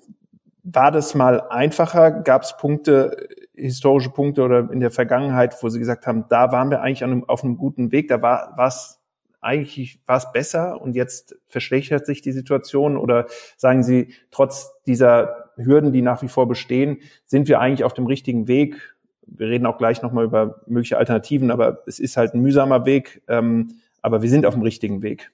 war 0.62 0.90
das 0.90 1.14
mal 1.14 1.40
einfacher? 1.48 2.10
Gab 2.10 2.42
es 2.42 2.56
Punkte, 2.56 3.28
historische 3.54 4.10
Punkte 4.10 4.42
oder 4.42 4.70
in 4.70 4.80
der 4.80 4.90
Vergangenheit, 4.90 5.56
wo 5.62 5.68
Sie 5.68 5.78
gesagt 5.78 6.06
haben, 6.06 6.24
da 6.28 6.52
waren 6.52 6.70
wir 6.70 6.82
eigentlich 6.82 7.04
einem, 7.04 7.24
auf 7.28 7.44
einem 7.44 7.56
guten 7.56 7.92
Weg, 7.92 8.08
da 8.08 8.22
war 8.22 8.54
was 8.56 9.00
eigentlich 9.40 10.00
war 10.06 10.18
es 10.18 10.30
besser 10.32 10.80
und 10.80 10.94
jetzt 10.94 11.36
verschlechtert 11.46 12.06
sich 12.06 12.20
die 12.22 12.32
Situation? 12.32 12.96
Oder 12.96 13.26
sagen 13.56 13.82
Sie, 13.82 14.12
trotz 14.30 14.70
dieser 14.86 15.50
Hürden, 15.56 15.92
die 15.92 16.02
nach 16.02 16.22
wie 16.22 16.28
vor 16.28 16.46
bestehen, 16.46 16.98
sind 17.26 17.48
wir 17.48 17.60
eigentlich 17.60 17.84
auf 17.84 17.94
dem 17.94 18.06
richtigen 18.06 18.48
Weg? 18.48 18.94
Wir 19.26 19.48
reden 19.48 19.66
auch 19.66 19.78
gleich 19.78 20.02
nochmal 20.02 20.24
über 20.24 20.60
mögliche 20.66 20.98
Alternativen, 20.98 21.50
aber 21.50 21.82
es 21.86 21.98
ist 21.98 22.16
halt 22.16 22.34
ein 22.34 22.40
mühsamer 22.40 22.84
Weg, 22.84 23.22
ähm, 23.28 23.80
aber 24.02 24.22
wir 24.22 24.28
sind 24.28 24.44
auf 24.44 24.54
dem 24.54 24.62
richtigen 24.62 25.02
Weg. 25.02 25.30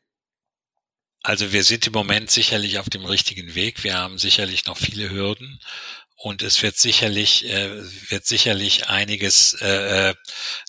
Also 1.26 1.50
wir 1.50 1.64
sind 1.64 1.84
im 1.88 1.92
Moment 1.92 2.30
sicherlich 2.30 2.78
auf 2.78 2.88
dem 2.88 3.04
richtigen 3.04 3.56
Weg. 3.56 3.82
Wir 3.82 3.98
haben 3.98 4.16
sicherlich 4.16 4.66
noch 4.66 4.78
viele 4.78 5.10
Hürden 5.10 5.58
und 6.14 6.40
es 6.40 6.62
wird 6.62 6.76
sicherlich 6.76 7.44
äh, 7.46 7.82
wird 8.10 8.24
sicherlich 8.26 8.86
einiges 8.88 9.54
äh, 9.60 10.10
äh 10.10 10.14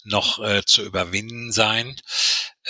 noch 0.04 0.44
äh, 0.44 0.64
zu 0.66 0.82
überwinden 0.82 1.52
sein. 1.52 1.96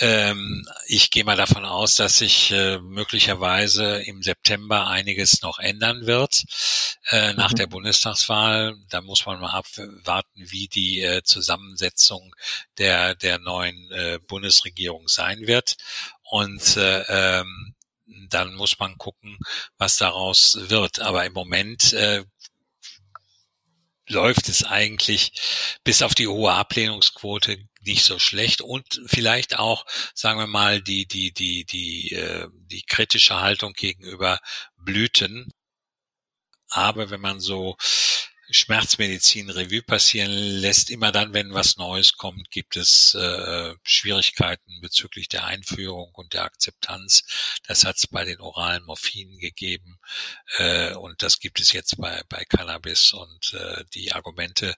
Ähm, 0.00 0.68
ich 0.86 1.10
gehe 1.10 1.24
mal 1.24 1.38
davon 1.38 1.64
aus, 1.64 1.94
dass 1.94 2.18
sich 2.18 2.50
äh, 2.50 2.78
möglicherweise 2.78 4.02
im 4.02 4.22
September 4.22 4.86
einiges 4.88 5.40
noch 5.40 5.58
ändern 5.58 6.04
wird 6.04 6.42
äh, 7.08 7.32
nach 7.32 7.52
mhm. 7.52 7.56
der 7.56 7.66
Bundestagswahl. 7.68 8.76
Da 8.90 9.00
muss 9.00 9.24
man 9.24 9.40
mal 9.40 9.52
abwarten, 9.52 10.44
wie 10.50 10.68
die 10.68 11.00
äh, 11.00 11.22
Zusammensetzung 11.22 12.34
der 12.76 13.14
der 13.14 13.38
neuen 13.38 13.90
äh, 13.92 14.18
Bundesregierung 14.28 15.08
sein 15.08 15.46
wird. 15.46 15.78
Und 16.30 16.76
äh, 16.76 17.40
ähm, 17.40 17.74
dann 18.28 18.54
muss 18.54 18.78
man 18.78 18.96
gucken, 18.98 19.38
was 19.76 19.96
daraus 19.96 20.58
wird. 20.68 21.00
Aber 21.00 21.24
im 21.24 21.32
Moment 21.32 21.92
äh, 21.92 22.24
läuft 24.08 24.48
es 24.48 24.64
eigentlich 24.64 25.32
bis 25.84 26.02
auf 26.02 26.14
die 26.14 26.26
hohe 26.26 26.52
Ablehnungsquote 26.52 27.58
nicht 27.82 28.04
so 28.04 28.18
schlecht 28.18 28.60
und 28.60 29.00
vielleicht 29.06 29.58
auch, 29.58 29.86
sagen 30.14 30.38
wir 30.38 30.46
mal, 30.46 30.82
die, 30.82 31.06
die, 31.06 31.32
die, 31.32 31.64
die, 31.64 32.12
äh, 32.14 32.48
die 32.52 32.82
kritische 32.82 33.40
Haltung 33.40 33.72
gegenüber 33.72 34.40
Blüten. 34.76 35.52
Aber 36.70 37.10
wenn 37.10 37.20
man 37.20 37.40
so 37.40 37.76
Schmerzmedizin 38.50 39.50
Revue 39.50 39.82
passieren 39.82 40.30
lässt, 40.30 40.90
immer 40.90 41.12
dann, 41.12 41.32
wenn 41.34 41.52
was 41.52 41.76
Neues 41.76 42.14
kommt, 42.14 42.50
gibt 42.50 42.76
es 42.76 43.14
äh, 43.14 43.74
Schwierigkeiten 43.82 44.80
bezüglich 44.80 45.28
der 45.28 45.44
Einführung 45.44 46.10
und 46.14 46.32
der 46.32 46.44
Akzeptanz. 46.44 47.24
Das 47.66 47.84
hat 47.84 47.96
es 47.96 48.06
bei 48.06 48.24
den 48.24 48.40
oralen 48.40 48.84
Morphinen 48.84 49.38
gegeben 49.38 49.98
äh, 50.56 50.94
und 50.94 51.22
das 51.22 51.40
gibt 51.40 51.60
es 51.60 51.72
jetzt 51.72 51.98
bei, 51.98 52.22
bei 52.28 52.44
Cannabis 52.44 53.12
und 53.12 53.54
äh, 53.54 53.84
die 53.94 54.12
Argumente, 54.12 54.74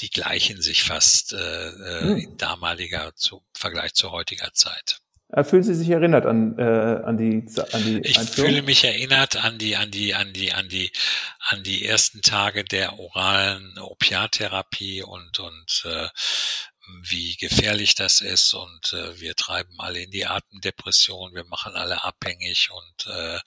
die 0.00 0.10
gleichen 0.10 0.62
sich 0.62 0.82
fast 0.82 1.32
äh, 1.32 1.68
äh 1.68 2.00
hm. 2.00 2.16
in 2.18 2.36
damaliger 2.36 3.14
zu, 3.16 3.44
Vergleich 3.52 3.94
zu 3.94 4.12
heutiger 4.12 4.52
Zeit. 4.54 5.00
Fühlen 5.42 5.62
Sie 5.62 5.74
sich 5.74 5.90
erinnert 5.90 6.24
an, 6.24 6.58
äh, 6.58 6.62
an 6.62 7.18
die 7.18 7.44
an 7.72 7.84
die 7.84 8.00
Ich 8.02 8.18
Einführung? 8.18 8.50
fühle 8.50 8.62
mich 8.62 8.84
erinnert 8.84 9.36
an 9.36 9.58
die 9.58 9.76
an 9.76 9.90
die 9.90 10.14
an 10.14 10.32
die 10.32 10.54
an 10.54 10.70
die 10.70 10.90
an 11.40 11.62
die 11.62 11.84
ersten 11.84 12.22
Tage 12.22 12.64
der 12.64 12.98
oralen 12.98 13.76
Opiattherapie 13.78 15.02
und 15.02 15.38
und 15.38 15.84
äh, 15.84 16.08
wie 17.02 17.36
gefährlich 17.36 17.94
das 17.94 18.22
ist 18.22 18.54
und 18.54 18.94
äh, 18.94 19.20
wir 19.20 19.34
treiben 19.34 19.74
alle 19.78 20.00
in 20.00 20.10
die 20.10 20.24
Atemdepression, 20.24 21.34
wir 21.34 21.44
machen 21.44 21.74
alle 21.74 22.04
abhängig 22.04 22.70
und 22.70 23.12
äh, 23.12 23.38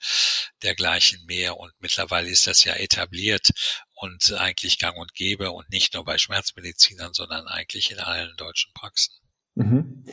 dergleichen 0.62 1.24
mehr 1.26 1.56
und 1.58 1.72
mittlerweile 1.80 2.30
ist 2.30 2.46
das 2.46 2.62
ja 2.62 2.74
etabliert 2.74 3.50
und 3.94 4.32
eigentlich 4.34 4.78
gang 4.78 4.96
und 4.96 5.14
gäbe 5.14 5.50
und 5.50 5.68
nicht 5.70 5.94
nur 5.94 6.04
bei 6.04 6.16
Schmerzmedizinern, 6.16 7.12
sondern 7.12 7.48
eigentlich 7.48 7.90
in 7.90 7.98
allen 7.98 8.36
deutschen 8.36 8.72
Praxen. 8.72 9.14
Mhm 9.56 10.04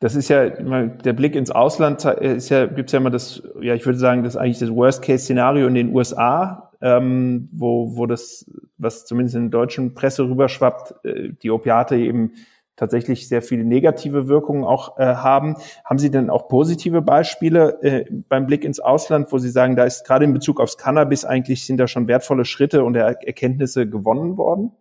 das 0.00 0.14
ist 0.14 0.28
ja 0.28 0.44
immer 0.44 0.86
der 0.86 1.12
Blick 1.12 1.34
ins 1.34 1.50
Ausland 1.50 2.04
äh, 2.04 2.36
ist 2.36 2.48
ja 2.48 2.66
gibt's 2.66 2.92
ja 2.92 2.98
immer 2.98 3.10
das 3.10 3.42
ja 3.60 3.74
ich 3.74 3.84
würde 3.86 3.98
sagen 3.98 4.22
das 4.22 4.34
ist 4.34 4.40
eigentlich 4.40 4.58
das 4.58 4.70
Worst 4.70 5.02
Case 5.02 5.24
Szenario 5.24 5.66
in 5.66 5.74
den 5.74 5.94
USA 5.94 6.70
ähm, 6.82 7.48
wo 7.52 7.96
wo 7.96 8.06
das 8.06 8.50
was 8.78 9.06
zumindest 9.06 9.36
in 9.36 9.50
der 9.50 9.60
deutschen 9.60 9.94
Presse 9.94 10.24
rüberschwappt 10.24 11.04
äh, 11.04 11.30
die 11.42 11.50
Opiate 11.50 11.96
eben 11.96 12.32
tatsächlich 12.76 13.26
sehr 13.26 13.42
viele 13.42 13.64
negative 13.64 14.28
Wirkungen 14.28 14.62
auch 14.62 14.98
äh, 14.98 15.04
haben. 15.06 15.56
Haben 15.84 15.98
Sie 15.98 16.10
denn 16.10 16.30
auch 16.30 16.46
positive 16.48 17.02
Beispiele 17.02 17.82
äh, 17.82 18.04
beim 18.28 18.46
Blick 18.46 18.64
ins 18.64 18.80
Ausland, 18.80 19.32
wo 19.32 19.38
Sie 19.38 19.48
sagen, 19.48 19.76
da 19.76 19.84
ist 19.84 20.06
gerade 20.06 20.26
in 20.26 20.34
Bezug 20.34 20.60
aufs 20.60 20.76
Cannabis 20.76 21.24
eigentlich 21.24 21.66
sind 21.66 21.78
da 21.78 21.88
schon 21.88 22.06
wertvolle 22.06 22.44
Schritte 22.44 22.84
und 22.84 22.94
Erkenntnisse 22.94 23.88
gewonnen 23.88 24.36
worden? 24.36 24.72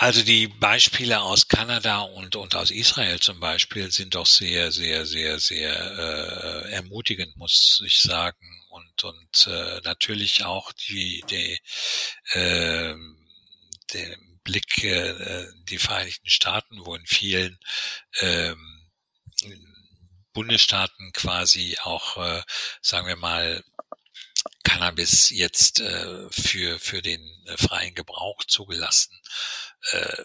Also 0.00 0.22
die 0.22 0.48
Beispiele 0.48 1.20
aus 1.20 1.46
Kanada 1.46 1.98
und, 1.98 2.34
und 2.34 2.54
aus 2.54 2.70
Israel 2.70 3.20
zum 3.20 3.38
Beispiel 3.38 3.90
sind 3.92 4.14
doch 4.14 4.24
sehr, 4.24 4.72
sehr, 4.72 5.04
sehr, 5.04 5.38
sehr 5.38 5.74
äh, 5.74 6.72
ermutigend, 6.72 7.36
muss 7.36 7.82
ich 7.84 8.00
sagen. 8.00 8.64
Und, 8.70 9.04
und 9.04 9.46
äh, 9.46 9.82
natürlich 9.84 10.42
auch 10.46 10.72
die, 10.72 11.22
die 11.28 11.58
äh, 12.30 12.94
der 13.92 14.16
Blick 14.42 14.82
äh, 14.84 15.48
die 15.64 15.76
Vereinigten 15.76 16.30
Staaten, 16.30 16.78
wo 16.86 16.94
in 16.94 17.04
vielen 17.04 17.58
äh, 18.20 18.54
Bundesstaaten 20.32 21.12
quasi 21.12 21.76
auch, 21.82 22.16
äh, 22.16 22.42
sagen 22.80 23.06
wir 23.06 23.16
mal, 23.16 23.62
Cannabis 24.62 25.30
jetzt 25.30 25.80
äh, 25.80 26.30
für, 26.30 26.78
für 26.78 27.02
den 27.02 27.22
äh, 27.46 27.56
freien 27.56 27.94
Gebrauch 27.94 28.44
zugelassen 28.44 29.18
äh, 29.92 30.24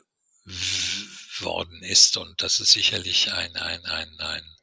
worden 1.39 1.81
ist. 1.83 2.17
Und 2.17 2.41
das 2.41 2.59
ist 2.59 2.71
sicherlich 2.71 3.31
ein, 3.31 3.55
ein, 3.55 3.85
ein, 3.85 4.19
ein, 4.19 4.57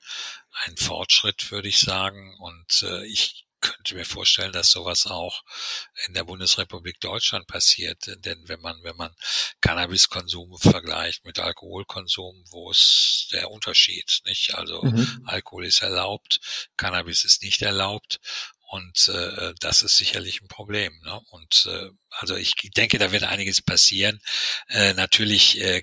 ein 0.65 0.77
Fortschritt, 0.77 1.51
würde 1.51 1.69
ich 1.69 1.81
sagen. 1.81 2.37
Und 2.39 2.83
äh, 2.83 3.07
ich 3.07 3.47
könnte 3.63 3.95
mir 3.95 4.05
vorstellen, 4.05 4.53
dass 4.53 4.71
sowas 4.71 5.07
auch 5.07 5.45
in 6.07 6.15
der 6.15 6.25
Bundesrepublik 6.25 7.01
Deutschland 7.01 7.47
passiert. 7.47 8.05
Denn 8.25 8.49
wenn 8.49 8.61
man, 8.61 8.83
wenn 8.83 8.97
man 8.97 9.15
Cannabiskonsum 9.61 10.59
vergleicht 10.59 11.25
mit 11.25 11.39
Alkoholkonsum, 11.39 12.45
wo 12.51 12.71
ist 12.71 13.29
der 13.33 13.51
Unterschied, 13.51 14.21
nicht? 14.27 14.55
Also 14.55 14.83
mhm. 14.83 15.23
Alkohol 15.27 15.65
ist 15.65 15.81
erlaubt, 15.81 16.41
Cannabis 16.77 17.25
ist 17.25 17.43
nicht 17.43 17.63
erlaubt. 17.63 18.21
Und 18.73 19.11
äh, 19.11 19.53
das 19.61 19.83
ist 19.83 19.99
sicherlich 19.99 20.41
ein 20.41 20.49
Problem. 20.49 20.99
Ne? 21.05 21.21
Und 21.29 21.69
äh, 21.71 21.91
also 22.09 22.37
ich 22.37 22.55
denke, 22.75 22.97
da 22.97 23.13
wird 23.13 23.23
einiges 23.23 23.61
passieren. 23.61 24.19
Äh, 24.69 24.95
natürlich 24.95 25.61
äh, 25.61 25.83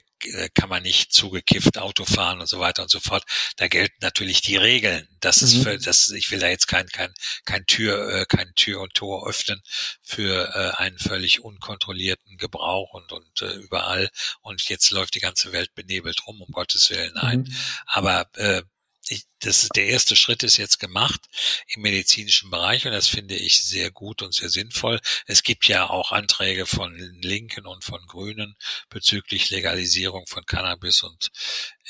kann 0.56 0.70
man 0.70 0.82
nicht 0.82 1.14
zugekifft 1.14 1.78
Auto 1.78 2.04
fahren 2.04 2.42
und 2.42 2.48
so 2.48 2.60
weiter 2.60 2.82
und 2.82 2.90
so 2.90 3.00
fort. 3.00 3.26
Da 3.58 3.68
gelten 3.68 3.98
natürlich 4.02 4.42
die 4.42 4.56
Regeln. 4.56 5.08
Das 5.20 5.40
mhm. 5.40 5.48
ist 5.48 5.64
für 5.64 5.78
das. 5.78 6.10
Ich 6.10 6.32
will 6.32 6.40
da 6.40 6.48
jetzt 6.48 6.68
kein 6.68 6.88
kein 6.88 7.14
kein 7.46 7.64
Tür 7.68 8.10
äh, 8.10 8.26
kein 8.26 8.56
Tür 8.56 8.82
und 8.82 8.96
Tor 8.96 9.30
öffnen 9.30 9.62
für 10.02 10.50
äh, 10.56 10.82
einen 10.82 10.98
völlig 10.98 11.42
unkontrollierten 11.42 12.38
Gebrauch 12.38 12.96
und 12.96 13.12
und 13.12 13.42
äh, 13.44 13.54
überall. 13.54 14.10
Und 14.42 14.68
jetzt 14.68 14.90
läuft 14.90 15.14
die 15.14 15.20
ganze 15.20 15.52
Welt 15.52 15.76
benebelt 15.76 16.26
rum. 16.26 16.42
Um 16.42 16.52
Gottes 16.52 16.90
Willen, 16.90 17.14
nein. 17.14 17.42
Mhm. 17.42 17.56
Aber 17.86 18.28
äh, 18.34 18.64
ich, 19.10 19.24
das 19.40 19.64
ist 19.64 19.76
der 19.76 19.88
erste 19.88 20.16
Schritt 20.16 20.44
ist 20.44 20.58
jetzt 20.58 20.80
gemacht 20.80 21.22
im 21.68 21.82
medizinischen 21.82 22.52
Bereich 22.52 22.86
und 22.86 22.92
das 22.92 23.08
finde 23.08 23.36
ich 23.36 23.64
sehr 23.64 23.90
gut 23.92 24.22
und 24.22 24.34
sehr 24.34 24.50
sinnvoll. 24.50 25.00
Es 25.26 25.44
gibt 25.44 25.68
ja 25.68 25.90
auch 25.90 26.12
Anträge 26.12 26.66
von 26.68 26.96
Linken 26.96 27.66
und 27.66 27.84
von 27.84 28.06
Grünen 28.06 28.56
bezüglich 28.90 29.50
Legalisierung 29.50 30.28
von 30.28 30.46
Cannabis 30.46 31.02
und 31.04 31.32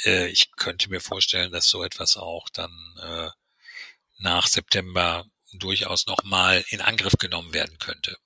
äh, 0.06 0.28
ich 0.30 0.52
könnte 0.56 0.90
mir 0.90 1.02
vorstellen, 1.02 1.52
dass 1.52 1.68
so 1.68 1.84
etwas 1.84 2.16
auch 2.16 2.48
dann 2.50 2.72
äh, 3.02 3.30
nach 4.20 4.48
September 4.48 5.26
durchaus 5.54 6.06
nochmal 6.08 6.64
in 6.70 6.82
Angriff 6.82 7.18
genommen 7.18 7.54
werden 7.54 7.78
könnte. 7.80 8.18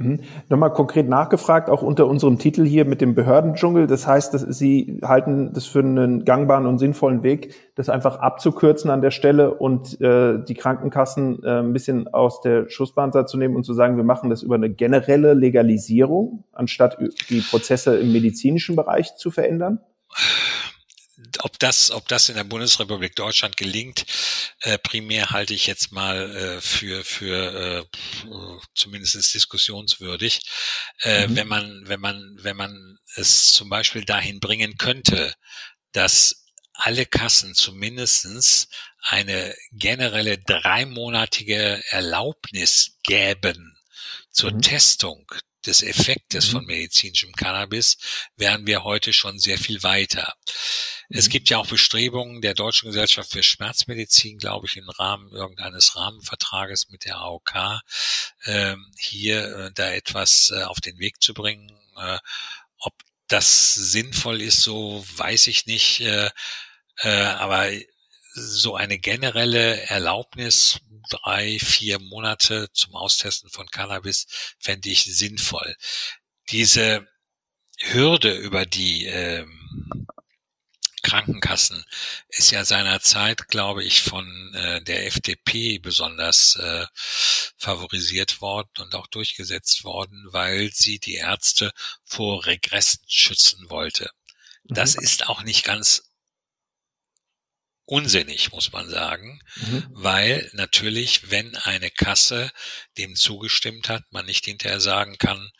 Mhm. 0.00 0.20
Nochmal 0.48 0.72
konkret 0.72 1.08
nachgefragt, 1.08 1.68
auch 1.68 1.82
unter 1.82 2.06
unserem 2.06 2.38
Titel 2.38 2.64
hier 2.64 2.86
mit 2.86 3.02
dem 3.02 3.14
Behördendschungel. 3.14 3.86
Das 3.86 4.06
heißt, 4.06 4.32
dass 4.32 4.42
Sie 4.42 4.98
halten 5.04 5.52
das 5.52 5.66
für 5.66 5.80
einen 5.80 6.24
gangbaren 6.24 6.66
und 6.66 6.78
sinnvollen 6.78 7.22
Weg, 7.22 7.54
das 7.74 7.90
einfach 7.90 8.16
abzukürzen 8.16 8.90
an 8.90 9.02
der 9.02 9.10
Stelle 9.10 9.52
und 9.52 10.00
äh, 10.00 10.42
die 10.42 10.54
Krankenkassen 10.54 11.44
äh, 11.44 11.60
ein 11.60 11.74
bisschen 11.74 12.08
aus 12.08 12.40
der 12.40 12.70
Schussbahn 12.70 13.10
zu 13.26 13.36
nehmen 13.36 13.56
und 13.56 13.64
zu 13.64 13.74
sagen, 13.74 13.96
wir 13.96 14.04
machen 14.04 14.30
das 14.30 14.42
über 14.42 14.54
eine 14.54 14.70
generelle 14.70 15.34
Legalisierung, 15.34 16.44
anstatt 16.52 16.96
die 17.28 17.40
Prozesse 17.40 17.98
im 17.98 18.12
medizinischen 18.12 18.76
Bereich 18.76 19.16
zu 19.16 19.30
verändern? 19.30 19.80
Ob 21.40 21.58
das, 21.58 21.90
ob 21.90 22.08
das 22.08 22.28
in 22.28 22.36
der 22.36 22.44
Bundesrepublik 22.44 23.14
Deutschland 23.16 23.56
gelingt, 23.56 24.04
äh, 24.60 24.78
primär 24.78 25.30
halte 25.30 25.54
ich 25.54 25.66
jetzt 25.66 25.92
mal 25.92 26.34
äh, 26.34 26.60
für 26.60 27.04
für 27.04 27.84
äh, 27.84 28.66
zumindest 28.74 29.34
diskussionswürdig. 29.34 30.40
Äh, 31.02 31.28
mhm. 31.28 31.36
Wenn 31.36 31.48
man 31.48 31.82
wenn 31.86 32.00
man 32.00 32.38
wenn 32.40 32.56
man 32.56 32.98
es 33.16 33.52
zum 33.52 33.68
Beispiel 33.68 34.04
dahin 34.04 34.40
bringen 34.40 34.76
könnte, 34.76 35.34
dass 35.92 36.46
alle 36.74 37.06
Kassen 37.06 37.54
zumindestens 37.54 38.68
eine 39.02 39.54
generelle 39.72 40.38
dreimonatige 40.38 41.82
Erlaubnis 41.90 42.98
gäben 43.02 43.76
zur 44.30 44.52
mhm. 44.52 44.62
Testung 44.62 45.30
des 45.66 45.82
Effektes 45.82 46.48
mhm. 46.48 46.52
von 46.52 46.64
medizinischem 46.66 47.32
Cannabis 47.32 47.98
wären 48.36 48.66
wir 48.66 48.84
heute 48.84 49.12
schon 49.12 49.38
sehr 49.38 49.58
viel 49.58 49.82
weiter. 49.82 50.34
Mhm. 51.08 51.18
Es 51.18 51.28
gibt 51.28 51.50
ja 51.50 51.58
auch 51.58 51.66
Bestrebungen 51.66 52.40
der 52.40 52.54
Deutschen 52.54 52.86
Gesellschaft 52.86 53.30
für 53.30 53.42
Schmerzmedizin, 53.42 54.38
glaube 54.38 54.66
ich, 54.66 54.76
im 54.76 54.88
Rahmen 54.88 55.30
irgendeines 55.32 55.96
Rahmenvertrages 55.96 56.88
mit 56.90 57.04
der 57.04 57.16
AOK, 57.16 57.80
äh, 58.44 58.76
hier 58.98 59.56
äh, 59.56 59.70
da 59.74 59.90
etwas 59.90 60.52
äh, 60.54 60.62
auf 60.62 60.80
den 60.80 60.98
Weg 60.98 61.22
zu 61.22 61.34
bringen. 61.34 61.70
Äh, 61.96 62.18
ob 62.78 62.94
das 63.28 63.74
sinnvoll 63.74 64.40
ist, 64.40 64.62
so 64.62 65.04
weiß 65.16 65.46
ich 65.46 65.66
nicht. 65.66 66.00
Äh, 66.00 66.30
äh, 67.02 67.08
aber 67.08 67.70
so 68.32 68.76
eine 68.76 68.98
generelle 68.98 69.80
Erlaubnis, 69.82 70.80
drei, 71.08 71.58
vier 71.58 71.98
Monate 71.98 72.70
zum 72.72 72.94
Austesten 72.94 73.50
von 73.50 73.68
Cannabis, 73.70 74.26
fände 74.58 74.88
ich 74.88 75.04
sinnvoll. 75.04 75.76
Diese 76.50 77.06
Hürde, 77.78 78.34
über 78.34 78.66
die 78.66 79.06
ähm, 79.06 80.06
Krankenkassen 81.02 81.84
ist 82.28 82.50
ja 82.50 82.64
seinerzeit, 82.64 83.48
glaube 83.48 83.82
ich, 83.84 84.02
von 84.02 84.54
äh, 84.54 84.82
der 84.82 85.06
FDP 85.06 85.78
besonders 85.78 86.56
äh, 86.56 86.86
favorisiert 87.56 88.40
worden 88.40 88.70
und 88.78 88.94
auch 88.94 89.06
durchgesetzt 89.06 89.84
worden, 89.84 90.26
weil 90.30 90.70
sie 90.72 90.98
die 90.98 91.14
Ärzte 91.14 91.72
vor 92.04 92.46
Regressen 92.46 93.00
schützen 93.08 93.70
wollte. 93.70 94.10
Das 94.64 94.96
mhm. 94.96 95.02
ist 95.02 95.26
auch 95.28 95.42
nicht 95.42 95.64
ganz 95.64 96.09
unsinnig, 97.90 98.52
muss 98.52 98.70
man 98.70 98.88
sagen, 98.88 99.42
mhm. 99.56 99.86
weil 99.90 100.48
natürlich, 100.52 101.30
wenn 101.30 101.56
eine 101.56 101.90
Kasse 101.90 102.52
dem 102.96 103.16
zugestimmt 103.16 103.88
hat, 103.88 104.04
man 104.12 104.26
nicht 104.26 104.44
hinterher 104.44 104.80
sagen 104.80 105.18
kann, 105.18 105.50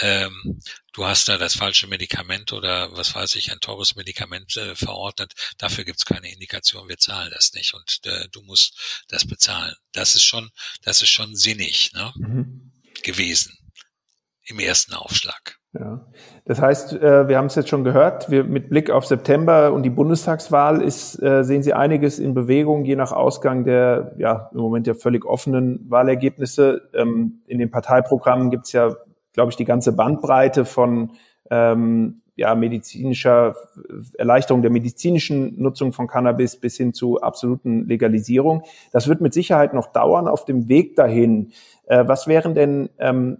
ähm, 0.00 0.62
du 0.94 1.04
hast 1.04 1.28
da 1.28 1.36
das 1.36 1.54
falsche 1.54 1.86
Medikament 1.86 2.54
oder 2.54 2.96
was 2.96 3.14
weiß 3.14 3.34
ich, 3.34 3.52
ein 3.52 3.60
teures 3.60 3.96
Medikament 3.96 4.56
äh, 4.56 4.74
verordnet, 4.74 5.34
dafür 5.58 5.84
gibt's 5.84 6.06
keine 6.06 6.32
Indikation, 6.32 6.88
wir 6.88 6.96
zahlen 6.96 7.30
das 7.34 7.52
nicht 7.52 7.74
und 7.74 8.00
äh, 8.04 8.28
du 8.32 8.40
musst 8.40 9.04
das 9.08 9.26
bezahlen. 9.26 9.74
Das 9.92 10.14
ist 10.14 10.24
schon, 10.24 10.50
das 10.80 11.02
ist 11.02 11.10
schon 11.10 11.36
sinnig 11.36 11.92
ne? 11.92 12.14
Mhm. 12.16 12.72
gewesen 13.02 13.58
im 14.44 14.58
ersten 14.58 14.94
Aufschlag. 14.94 15.58
Ja. 15.78 16.00
Das 16.44 16.60
heißt, 16.60 16.92
äh, 16.94 17.26
wir 17.26 17.36
haben 17.36 17.46
es 17.46 17.56
jetzt 17.56 17.68
schon 17.68 17.82
gehört, 17.82 18.30
wir, 18.30 18.44
mit 18.44 18.70
Blick 18.70 18.90
auf 18.90 19.06
September 19.06 19.72
und 19.72 19.82
die 19.82 19.90
Bundestagswahl 19.90 20.80
ist, 20.80 21.20
äh, 21.20 21.42
sehen 21.42 21.64
Sie 21.64 21.72
einiges 21.72 22.20
in 22.20 22.32
Bewegung, 22.32 22.84
je 22.84 22.94
nach 22.94 23.10
Ausgang 23.10 23.64
der 23.64 24.14
ja 24.18 24.50
im 24.52 24.60
Moment 24.60 24.86
ja 24.86 24.94
völlig 24.94 25.24
offenen 25.24 25.84
Wahlergebnisse. 25.88 26.82
Ähm, 26.94 27.40
in 27.46 27.58
den 27.58 27.72
Parteiprogrammen 27.72 28.50
gibt 28.50 28.66
es 28.66 28.72
ja, 28.72 28.94
glaube 29.32 29.50
ich, 29.50 29.56
die 29.56 29.64
ganze 29.64 29.92
Bandbreite 29.92 30.64
von 30.64 31.10
ähm, 31.50 32.20
ja, 32.36 32.54
medizinischer 32.54 33.54
Erleichterung 34.16 34.62
der 34.62 34.70
medizinischen 34.70 35.60
Nutzung 35.60 35.92
von 35.92 36.06
Cannabis 36.06 36.56
bis 36.56 36.76
hin 36.76 36.92
zu 36.92 37.20
absoluten 37.20 37.86
Legalisierung. 37.86 38.62
Das 38.92 39.08
wird 39.08 39.20
mit 39.20 39.32
Sicherheit 39.34 39.74
noch 39.74 39.86
dauern 39.86 40.28
auf 40.28 40.44
dem 40.44 40.68
Weg 40.68 40.94
dahin. 40.94 41.52
Äh, 41.86 42.04
was 42.06 42.28
wären 42.28 42.54
denn 42.54 42.90
ähm, 42.98 43.38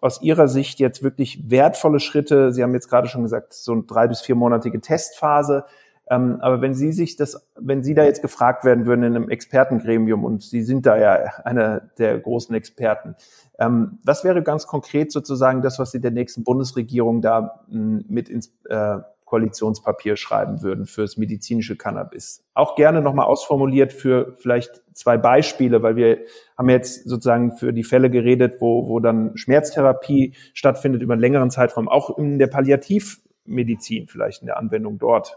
aus 0.00 0.22
Ihrer 0.22 0.48
Sicht 0.48 0.80
jetzt 0.80 1.02
wirklich 1.02 1.50
wertvolle 1.50 2.00
Schritte? 2.00 2.52
Sie 2.52 2.62
haben 2.62 2.74
jetzt 2.74 2.88
gerade 2.88 3.08
schon 3.08 3.22
gesagt, 3.22 3.52
so 3.52 3.72
eine 3.72 3.82
drei 3.82 4.08
bis 4.08 4.20
viermonatige 4.20 4.80
Testphase. 4.80 5.64
Ähm, 6.10 6.38
aber 6.40 6.60
wenn 6.60 6.74
Sie 6.74 6.92
sich 6.92 7.16
das, 7.16 7.46
wenn 7.58 7.82
Sie 7.82 7.94
da 7.94 8.04
jetzt 8.04 8.20
gefragt 8.20 8.64
werden 8.64 8.84
würden 8.84 9.04
in 9.04 9.16
einem 9.16 9.30
Expertengremium 9.30 10.24
und 10.24 10.42
Sie 10.42 10.62
sind 10.62 10.84
da 10.84 10.96
ja 10.96 11.12
einer 11.44 11.80
der 11.98 12.18
großen 12.18 12.54
Experten, 12.54 13.16
ähm, 13.58 13.98
was 14.04 14.24
wäre 14.24 14.42
ganz 14.42 14.66
konkret 14.66 15.12
sozusagen 15.12 15.62
das, 15.62 15.78
was 15.78 15.92
Sie 15.92 16.00
der 16.00 16.10
nächsten 16.10 16.44
Bundesregierung 16.44 17.22
da 17.22 17.64
m, 17.70 18.04
mit 18.08 18.28
ins 18.28 18.52
äh, 18.68 18.98
Koalitionspapier 19.34 20.16
schreiben 20.16 20.62
würden 20.62 20.86
fürs 20.86 21.16
medizinische 21.16 21.74
Cannabis. 21.74 22.44
Auch 22.54 22.76
gerne 22.76 23.02
nochmal 23.02 23.26
ausformuliert 23.26 23.92
für 23.92 24.36
vielleicht 24.38 24.80
zwei 24.92 25.16
Beispiele, 25.16 25.82
weil 25.82 25.96
wir 25.96 26.18
haben 26.56 26.70
jetzt 26.70 27.08
sozusagen 27.08 27.56
für 27.56 27.72
die 27.72 27.82
Fälle 27.82 28.10
geredet, 28.10 28.60
wo, 28.60 28.88
wo 28.88 29.00
dann 29.00 29.36
Schmerztherapie 29.36 30.34
stattfindet 30.52 31.02
über 31.02 31.14
einen 31.14 31.20
längeren 31.20 31.50
Zeitraum, 31.50 31.88
auch 31.88 32.16
in 32.16 32.38
der 32.38 32.46
Palliativmedizin 32.46 34.06
vielleicht 34.06 34.42
in 34.42 34.46
der 34.46 34.56
Anwendung 34.56 35.00
dort. 35.00 35.36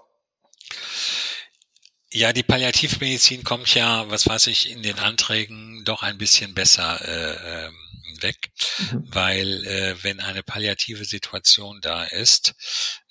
Ja, 2.12 2.34
die 2.34 2.44
Palliativmedizin 2.44 3.44
kommt 3.44 3.74
ja, 3.74 4.06
was 4.10 4.30
weiß 4.30 4.46
ich, 4.48 4.72
in 4.72 4.84
den 4.84 5.00
Anträgen 5.00 5.82
doch 5.86 6.04
ein 6.04 6.20
bisschen 6.20 6.54
besser 6.54 7.00
äh, 7.04 7.66
ähm, 7.66 7.74
weg, 8.22 8.52
mhm. 8.78 9.04
weil 9.08 9.66
äh, 9.66 10.04
wenn 10.04 10.20
eine 10.20 10.44
palliative 10.44 11.06
Situation 11.06 11.82
da 11.82 12.04
ist, 12.04 12.56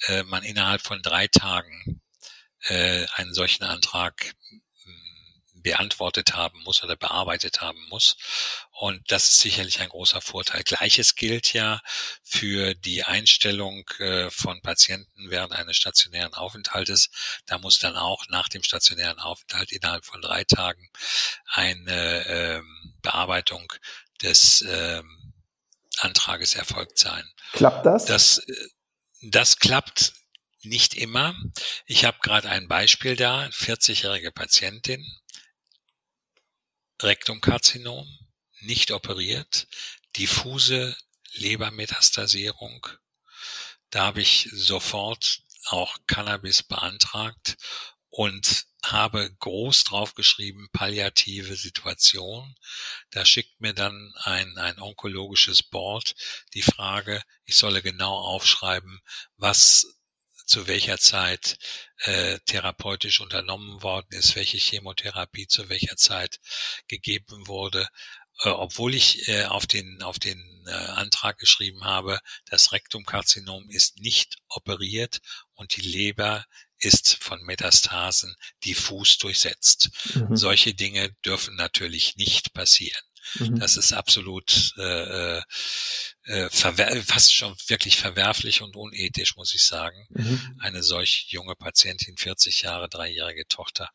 äh, 0.07 0.23
man 0.25 0.43
innerhalb 0.43 0.83
von 0.83 1.03
drei 1.03 1.27
Tagen 1.29 2.01
äh, 2.69 3.07
einen 3.15 3.35
solchen 3.35 3.65
Antrag 3.65 4.35
hm, 4.83 5.63
beantwortet 5.63 6.35
haben 6.35 6.63
muss 6.65 6.83
oder 6.83 6.97
bearbeitet 6.97 7.61
haben 7.61 7.85
muss. 7.89 8.17
Und 8.71 9.11
das 9.11 9.31
ist 9.31 9.41
sicherlich 9.41 9.81
ein 9.81 9.89
großer 9.89 10.21
Vorteil. 10.21 10.63
Gleiches 10.63 11.15
gilt 11.15 11.53
ja 11.55 11.81
für 12.23 12.75
die 12.75 13.05
Einstellung 13.05 13.89
äh, 13.99 14.31
von 14.31 14.61
Patienten 14.61 15.31
während 15.31 15.53
eines 15.53 15.77
stationären 15.77 16.35
Aufenthaltes. 16.35 17.09
Da 17.47 17.59
muss 17.59 17.79
dann 17.79 17.97
auch 17.97 18.27
nach 18.29 18.49
dem 18.49 18.63
stationären 18.63 19.19
Aufenthalt 19.19 19.73
innerhalb 19.73 20.05
von 20.05 20.21
drei 20.21 20.45
Tagen 20.45 20.91
eine 21.47 22.27
ähm, 22.27 22.95
Bearbeitung 23.01 23.73
des 24.23 24.65
ähm, 24.69 25.35
Antrages 25.99 26.55
erfolgt 26.55 26.99
sein. 26.99 27.25
Klappt 27.53 27.87
das? 27.87 28.05
Das, 28.05 28.39
äh, 28.39 28.69
das 29.23 29.59
klappt 29.59 30.13
nicht 30.63 30.95
immer. 30.95 31.35
Ich 31.87 32.05
habe 32.05 32.19
gerade 32.21 32.49
ein 32.49 32.69
Beispiel 32.69 33.17
da, 33.17 33.47
40-jährige 33.47 34.33
Patientin, 34.33 35.05
Rektumkarzinom, 37.01 38.07
nicht 38.61 38.91
operiert, 38.91 39.69
diffuse 40.17 40.97
Lebermetastasierung. 41.35 42.87
Da 43.91 44.07
habe 44.07 44.21
ich 44.23 44.49
sofort 44.53 45.43
auch 45.67 45.97
Cannabis 46.07 46.63
beantragt 46.63 47.57
und 48.11 48.67
habe 48.83 49.35
groß 49.41 49.85
draufgeschrieben, 49.85 50.69
palliative 50.73 51.57
Situation. 51.57 52.55
Da 53.11 53.25
schickt 53.25 53.61
mir 53.61 53.75
dann 53.75 54.13
ein, 54.23 54.57
ein 54.59 54.79
onkologisches 54.81 55.63
Board 55.63 56.15
die 56.55 56.63
Frage, 56.63 57.23
ich 57.45 57.57
solle 57.57 57.83
genau 57.83 58.15
aufschreiben, 58.15 59.01
was 59.37 59.87
zu 60.47 60.69
welcher 60.69 60.99
Zeit 60.99 61.59
äh, 61.99 62.39
therapeutisch 62.47 63.21
unternommen 63.21 63.83
worden 63.83 64.07
ist, 64.11 64.37
welche 64.37 64.59
Chemotherapie 64.59 65.49
zu 65.49 65.69
welcher 65.69 65.97
Zeit 65.97 66.41
gegeben 66.87 67.49
wurde, 67.49 67.89
äh, 68.43 68.49
obwohl 68.51 68.95
ich 68.95 69.29
äh, 69.29 69.45
auf 69.45 69.67
den 69.67 70.03
auf 70.03 70.19
den 70.19 70.65
äh, 70.67 70.71
Antrag 70.71 71.39
geschrieben 71.39 71.85
habe, 71.85 72.21
das 72.47 72.73
Rektumkarzinom 72.73 73.71
ist 73.71 73.99
nicht 74.01 74.37
operiert 74.49 75.21
und 75.55 75.77
die 75.77 75.83
Leber 75.83 76.45
ist 76.79 77.17
von 77.23 77.41
Metastasen 77.43 78.35
diffus 78.65 79.19
durchsetzt. 79.19 79.91
Mhm. 80.15 80.37
Solche 80.37 80.75
Dinge 80.75 81.11
dürfen 81.25 81.57
natürlich 81.57 82.17
nicht 82.17 82.53
passieren. 82.53 83.03
Mhm. 83.35 83.59
Das 83.59 83.77
ist 83.77 83.93
absolut 83.93 84.73
äh, 84.79 85.43
äh, 86.25 86.51
fast 86.51 87.35
schon 87.35 87.55
wirklich 87.67 87.97
verwerflich 87.97 88.63
und 88.63 88.77
unethisch, 88.77 89.37
muss 89.37 89.55
ich 89.55 89.65
sagen, 89.65 90.07
mhm. 90.11 90.59
eine 90.61 90.83
solch 90.83 91.27
junge 91.29 91.55
Patientin, 91.55 92.17
40 92.17 92.63
Jahre, 92.63 92.89
dreijährige 92.89 93.47
Tochter, 93.47 93.91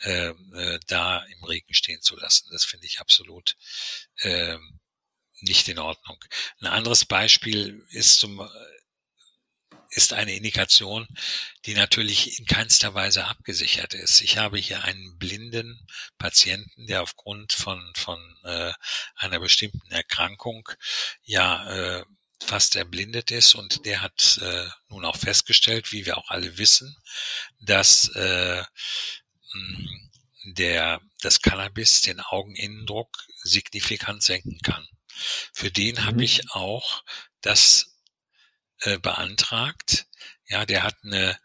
äh, 0.00 0.28
äh, 0.28 0.80
da 0.86 1.18
im 1.18 1.44
Regen 1.44 1.74
stehen 1.74 2.02
zu 2.02 2.16
lassen. 2.16 2.48
Das 2.52 2.64
finde 2.64 2.86
ich 2.86 3.00
absolut 3.00 3.56
äh, 4.18 4.58
nicht 5.40 5.68
in 5.68 5.78
Ordnung. 5.78 6.22
Ein 6.60 6.66
anderes 6.66 7.04
Beispiel 7.04 7.86
ist 7.90 8.20
zum 8.20 8.46
ist 9.90 10.12
eine 10.12 10.34
Indikation, 10.34 11.06
die 11.66 11.74
natürlich 11.74 12.38
in 12.38 12.46
keinster 12.46 12.94
Weise 12.94 13.26
abgesichert 13.26 13.94
ist. 13.94 14.20
Ich 14.20 14.38
habe 14.38 14.58
hier 14.58 14.84
einen 14.84 15.18
blinden 15.18 15.86
Patienten, 16.18 16.86
der 16.86 17.02
aufgrund 17.02 17.52
von, 17.52 17.92
von 17.96 18.18
äh, 18.44 18.72
einer 19.16 19.40
bestimmten 19.40 19.90
Erkrankung 19.90 20.68
ja 21.22 21.98
äh, 21.98 22.04
fast 22.42 22.76
erblindet 22.76 23.30
ist 23.30 23.54
und 23.54 23.84
der 23.84 24.00
hat 24.00 24.38
äh, 24.42 24.66
nun 24.88 25.04
auch 25.04 25.16
festgestellt, 25.16 25.92
wie 25.92 26.06
wir 26.06 26.16
auch 26.16 26.30
alle 26.30 26.56
wissen, 26.56 26.96
dass 27.60 28.08
äh, 28.14 28.62
der 30.44 31.00
das 31.20 31.42
Cannabis 31.42 32.00
den 32.02 32.20
Augeninnendruck 32.20 33.08
signifikant 33.42 34.22
senken 34.22 34.58
kann. 34.62 34.86
Für 35.52 35.70
den 35.70 35.96
mhm. 35.96 36.04
habe 36.06 36.24
ich 36.24 36.50
auch 36.52 37.02
das 37.42 37.89
äh, 38.82 38.98
beantragt. 38.98 40.06
Ja, 40.48 40.66
der 40.66 40.82
hat 40.82 40.96
eine 41.04 41.38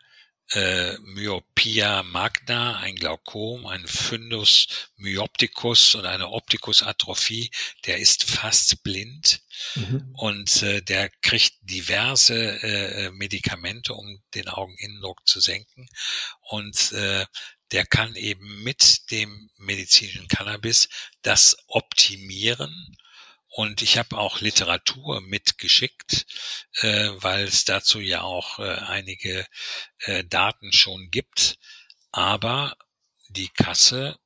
äh, 0.51 0.97
Myopia 0.99 2.03
magna, 2.03 2.77
ein 2.77 2.95
Glaukom, 2.95 3.65
ein 3.65 3.87
Fundus 3.87 4.67
myopticus 4.95 5.95
und 5.95 6.05
eine 6.05 6.29
Optikusatrophie. 6.29 7.49
Der 7.85 7.97
ist 7.97 8.23
fast 8.23 8.83
blind 8.83 9.41
mhm. 9.75 10.09
und 10.13 10.61
äh, 10.63 10.81
der 10.81 11.09
kriegt 11.21 11.53
diverse 11.61 12.61
äh, 12.61 13.11
Medikamente, 13.11 13.93
um 13.93 14.21
den 14.33 14.47
Augeninnendruck 14.47 15.27
zu 15.27 15.39
senken. 15.39 15.87
Und 16.41 16.91
äh, 16.91 17.25
der 17.71 17.85
kann 17.85 18.15
eben 18.15 18.63
mit 18.63 19.09
dem 19.11 19.49
medizinischen 19.57 20.27
Cannabis 20.27 20.87
das 21.23 21.57
optimieren 21.67 22.95
und 23.55 23.81
ich 23.81 23.97
habe 23.97 24.17
auch 24.17 24.41
Literatur 24.41 25.21
mitgeschickt, 25.21 26.25
äh, 26.81 27.11
weil 27.15 27.45
es 27.45 27.63
dazu 27.63 28.01
ja 28.01 28.21
auch 28.21 28.59
äh, 28.59 28.63
einige 28.63 29.47
äh, 29.99 30.25
Daten 30.25 30.73
schon 30.73 31.09
gibt. 31.09 31.57
Aber 32.11 32.75
die 33.29 33.47
Kasse 33.47 34.19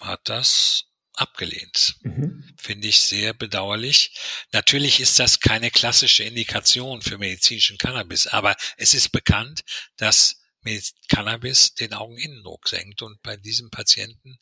hat 0.00 0.22
das 0.24 0.86
abgelehnt. 1.12 1.94
Mhm. 2.02 2.56
Finde 2.60 2.88
ich 2.88 2.98
sehr 2.98 3.34
bedauerlich. 3.34 4.18
Natürlich 4.50 4.98
ist 4.98 5.20
das 5.20 5.38
keine 5.38 5.70
klassische 5.70 6.24
Indikation 6.24 7.02
für 7.02 7.18
medizinischen 7.18 7.78
Cannabis, 7.78 8.26
aber 8.26 8.56
es 8.78 8.94
ist 8.94 9.10
bekannt, 9.10 9.60
dass 9.96 10.41
mit 10.62 10.92
Cannabis 11.08 11.74
den 11.74 11.94
Augeninnendruck 11.94 12.68
senkt. 12.68 13.02
Und 13.02 13.22
bei 13.22 13.36
diesem 13.36 13.70
Patienten, 13.70 14.38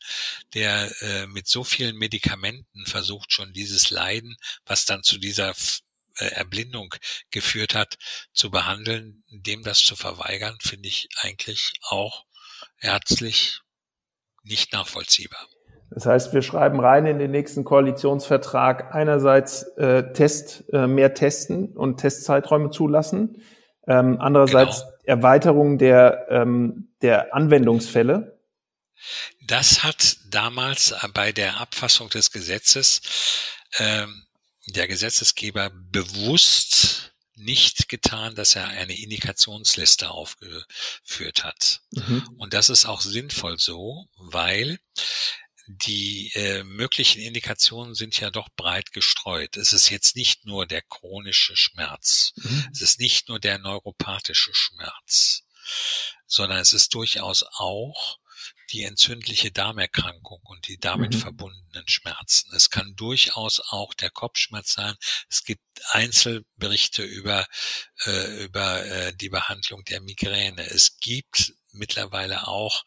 der 0.53 0.91
äh, 1.01 1.27
mit 1.27 1.47
so 1.47 1.63
vielen 1.63 1.97
Medikamenten 1.97 2.85
versucht, 2.85 3.31
schon 3.31 3.53
dieses 3.53 3.89
Leiden, 3.89 4.35
was 4.65 4.85
dann 4.85 5.03
zu 5.03 5.17
dieser 5.17 5.53
äh, 6.17 6.25
Erblindung 6.25 6.93
geführt 7.31 7.75
hat, 7.75 7.97
zu 8.33 8.51
behandeln, 8.51 9.23
dem 9.29 9.63
das 9.63 9.79
zu 9.79 9.95
verweigern, 9.95 10.57
finde 10.61 10.89
ich 10.89 11.09
eigentlich 11.21 11.73
auch 11.81 12.25
ärztlich 12.79 13.61
nicht 14.43 14.73
nachvollziehbar. 14.73 15.47
Das 15.93 16.05
heißt, 16.05 16.33
wir 16.33 16.41
schreiben 16.41 16.79
rein 16.79 17.05
in 17.05 17.19
den 17.19 17.31
nächsten 17.31 17.65
Koalitionsvertrag 17.65 18.95
einerseits 18.95 19.63
äh, 19.77 20.13
Test, 20.13 20.63
äh, 20.71 20.87
mehr 20.87 21.13
testen 21.13 21.75
und 21.75 21.97
Testzeiträume 21.97 22.69
zulassen, 22.69 23.41
ähm, 23.87 24.17
andererseits 24.19 24.81
genau. 24.81 24.91
Erweiterung 25.05 25.77
der, 25.77 26.27
ähm, 26.29 26.89
der 27.01 27.33
Anwendungsfälle. 27.33 28.39
Das 29.45 29.83
hat 29.83 30.17
damals 30.29 30.93
bei 31.13 31.31
der 31.31 31.59
Abfassung 31.59 32.09
des 32.09 32.31
Gesetzes 32.31 33.01
ähm, 33.79 34.25
der 34.67 34.87
Gesetzesgeber 34.87 35.71
bewusst 35.91 37.13
nicht 37.35 37.89
getan, 37.89 38.35
dass 38.35 38.55
er 38.55 38.67
eine 38.67 38.97
Indikationsliste 38.97 40.11
aufgeführt 40.11 41.43
hat. 41.43 41.81
Mhm. 41.91 42.29
Und 42.37 42.53
das 42.53 42.69
ist 42.69 42.85
auch 42.85 43.01
sinnvoll 43.01 43.57
so, 43.57 44.07
weil 44.17 44.79
die 45.77 46.31
äh, 46.33 46.63
möglichen 46.63 47.21
Indikationen 47.21 47.95
sind 47.95 48.19
ja 48.19 48.29
doch 48.29 48.49
breit 48.55 48.91
gestreut. 48.91 49.57
Es 49.57 49.73
ist 49.73 49.89
jetzt 49.89 50.15
nicht 50.15 50.45
nur 50.45 50.65
der 50.65 50.81
chronische 50.81 51.55
Schmerz, 51.55 52.33
mhm. 52.35 52.69
es 52.71 52.81
ist 52.81 52.99
nicht 52.99 53.29
nur 53.29 53.39
der 53.39 53.57
neuropathische 53.57 54.53
Schmerz, 54.53 55.43
sondern 56.25 56.59
es 56.59 56.73
ist 56.73 56.93
durchaus 56.93 57.43
auch 57.43 58.19
die 58.71 58.83
entzündliche 58.83 59.51
Darmerkrankung 59.51 60.39
und 60.43 60.67
die 60.67 60.77
damit 60.77 61.13
mhm. 61.13 61.19
verbundenen 61.19 61.87
Schmerzen. 61.87 62.55
Es 62.55 62.69
kann 62.69 62.95
durchaus 62.95 63.59
auch 63.59 63.93
der 63.93 64.09
Kopfschmerz 64.09 64.73
sein. 64.73 64.95
Es 65.29 65.43
gibt 65.43 65.61
Einzelberichte 65.91 67.03
über, 67.03 67.45
äh, 68.05 68.43
über 68.43 68.85
äh, 68.85 69.13
die 69.13 69.29
Behandlung 69.29 69.83
der 69.85 70.01
Migräne. 70.01 70.65
Es 70.69 70.97
gibt 70.99 71.53
mittlerweile 71.73 72.47
auch 72.47 72.83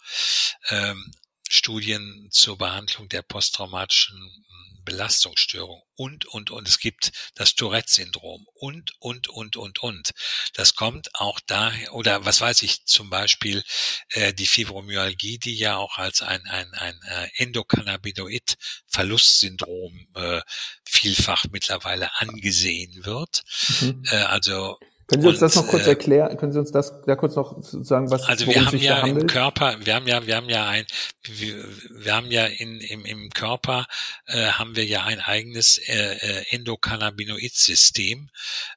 ähm, 0.70 1.12
Studien 1.48 2.28
zur 2.30 2.58
Behandlung 2.58 3.08
der 3.08 3.22
posttraumatischen 3.22 4.16
hm, 4.16 4.44
Belastungsstörung 4.84 5.82
und, 5.94 6.26
und, 6.26 6.50
und. 6.50 6.68
Es 6.68 6.78
gibt 6.78 7.12
das 7.34 7.54
Tourette-Syndrom 7.54 8.46
und, 8.54 8.92
und, 9.00 9.28
und, 9.28 9.56
und, 9.56 9.82
und. 9.82 10.10
Das 10.54 10.74
kommt 10.74 11.14
auch 11.14 11.40
daher, 11.46 11.94
oder 11.94 12.26
was 12.26 12.40
weiß 12.40 12.62
ich, 12.62 12.84
zum 12.84 13.10
Beispiel 13.10 13.62
äh, 14.10 14.34
die 14.34 14.46
Fibromyalgie, 14.46 15.38
die 15.38 15.56
ja 15.56 15.76
auch 15.76 15.98
als 15.98 16.22
ein, 16.22 16.44
ein, 16.46 16.72
ein 16.74 17.00
äh, 17.02 17.28
Endokannabinoid-Verlustsyndrom 17.36 20.06
äh, 20.14 20.40
vielfach 20.84 21.44
mittlerweile 21.50 22.20
angesehen 22.20 23.04
wird. 23.04 23.42
Mhm. 23.80 24.04
Äh, 24.10 24.16
also 24.16 24.78
können 25.14 25.22
Sie 25.22 25.28
uns 25.28 25.36
und, 25.36 25.42
das 25.42 25.56
noch 25.56 25.68
kurz 25.68 25.86
äh, 25.86 25.90
erklären? 25.90 26.36
Können 26.36 26.52
Sie 26.52 26.58
uns 26.58 26.72
das 26.72 26.92
da 27.06 27.16
kurz 27.16 27.36
noch 27.36 27.56
sagen, 27.62 28.10
was 28.10 28.24
Also 28.24 28.46
wir 28.46 28.66
haben 28.66 28.78
ja 28.78 29.06
im 29.06 29.26
Körper, 29.26 29.76
wir 29.84 29.94
haben 29.94 30.06
ja, 30.06 30.26
wir 30.26 30.36
haben 30.36 30.48
ja 30.48 30.66
ein, 30.68 30.86
wir, 31.22 31.64
wir 31.90 32.14
haben 32.14 32.30
ja 32.30 32.46
in, 32.46 32.80
im, 32.80 33.04
im 33.04 33.28
Körper 33.30 33.86
äh, 34.26 34.46
haben 34.46 34.76
wir 34.76 34.84
ja 34.84 35.02
ein 35.04 35.20
eigenes 35.20 35.78
äh, 35.78 36.16
äh 36.16 36.44
Endokannabinoid-System 36.50 38.28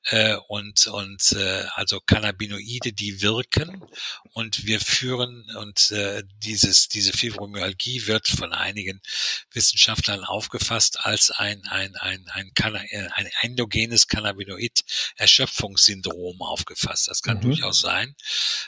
äh, 0.06 0.36
und 0.48 0.88
und 0.88 1.34
äh, 1.34 1.66
also 1.74 2.00
Cannabinoide, 2.00 2.94
die 2.94 3.22
wirken. 3.22 3.84
Und 4.34 4.66
wir 4.66 4.80
führen 4.80 5.46
und 5.60 5.92
äh, 5.92 6.24
dieses 6.44 6.88
diese 6.90 7.14
Fibromyalgie 7.14 8.08
wird 8.08 8.28
von 8.28 8.54
einigen 8.54 9.02
Wissenschaftlern 9.52 10.24
aufgefasst 10.24 11.06
als 11.06 11.30
ein 11.32 11.66
ein 11.68 11.96
ein 11.96 12.26
ein, 12.32 12.52
ein, 12.56 13.12
ein 13.14 13.30
endogenes 13.42 14.08
Cannabinoid-Erschöpfungssyndrom 14.08 16.27
Syndrom 16.28 16.42
aufgefasst. 16.42 17.08
Das 17.08 17.22
kann 17.22 17.38
mhm. 17.38 17.42
durchaus 17.42 17.82
sein. 17.82 18.16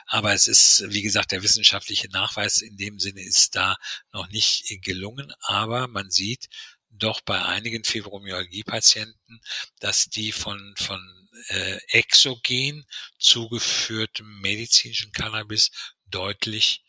Aber 0.07 0.33
es 0.33 0.47
ist, 0.47 0.83
wie 0.87 1.01
gesagt, 1.01 1.31
der 1.31 1.43
wissenschaftliche 1.43 2.09
Nachweis 2.09 2.61
in 2.61 2.77
dem 2.77 2.99
Sinne 2.99 3.21
ist 3.21 3.55
da 3.55 3.77
noch 4.11 4.29
nicht 4.29 4.81
gelungen. 4.81 5.31
Aber 5.41 5.87
man 5.87 6.09
sieht 6.09 6.47
doch 6.89 7.21
bei 7.21 7.43
einigen 7.43 7.83
Fibromyalgie-Patienten, 7.83 9.41
dass 9.79 10.05
die 10.05 10.31
von, 10.31 10.73
von 10.77 11.29
äh, 11.47 11.77
exogen 11.89 12.85
zugeführtem 13.19 14.41
medizinischen 14.41 15.11
Cannabis 15.11 15.71
deutlich 16.07 16.83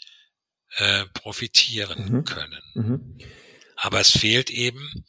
äh, 0.77 1.05
profitieren 1.07 2.11
mhm. 2.11 2.25
können. 2.25 2.63
Mhm. 2.75 3.19
Aber 3.77 4.01
es 4.01 4.11
fehlt 4.11 4.51
eben 4.51 5.05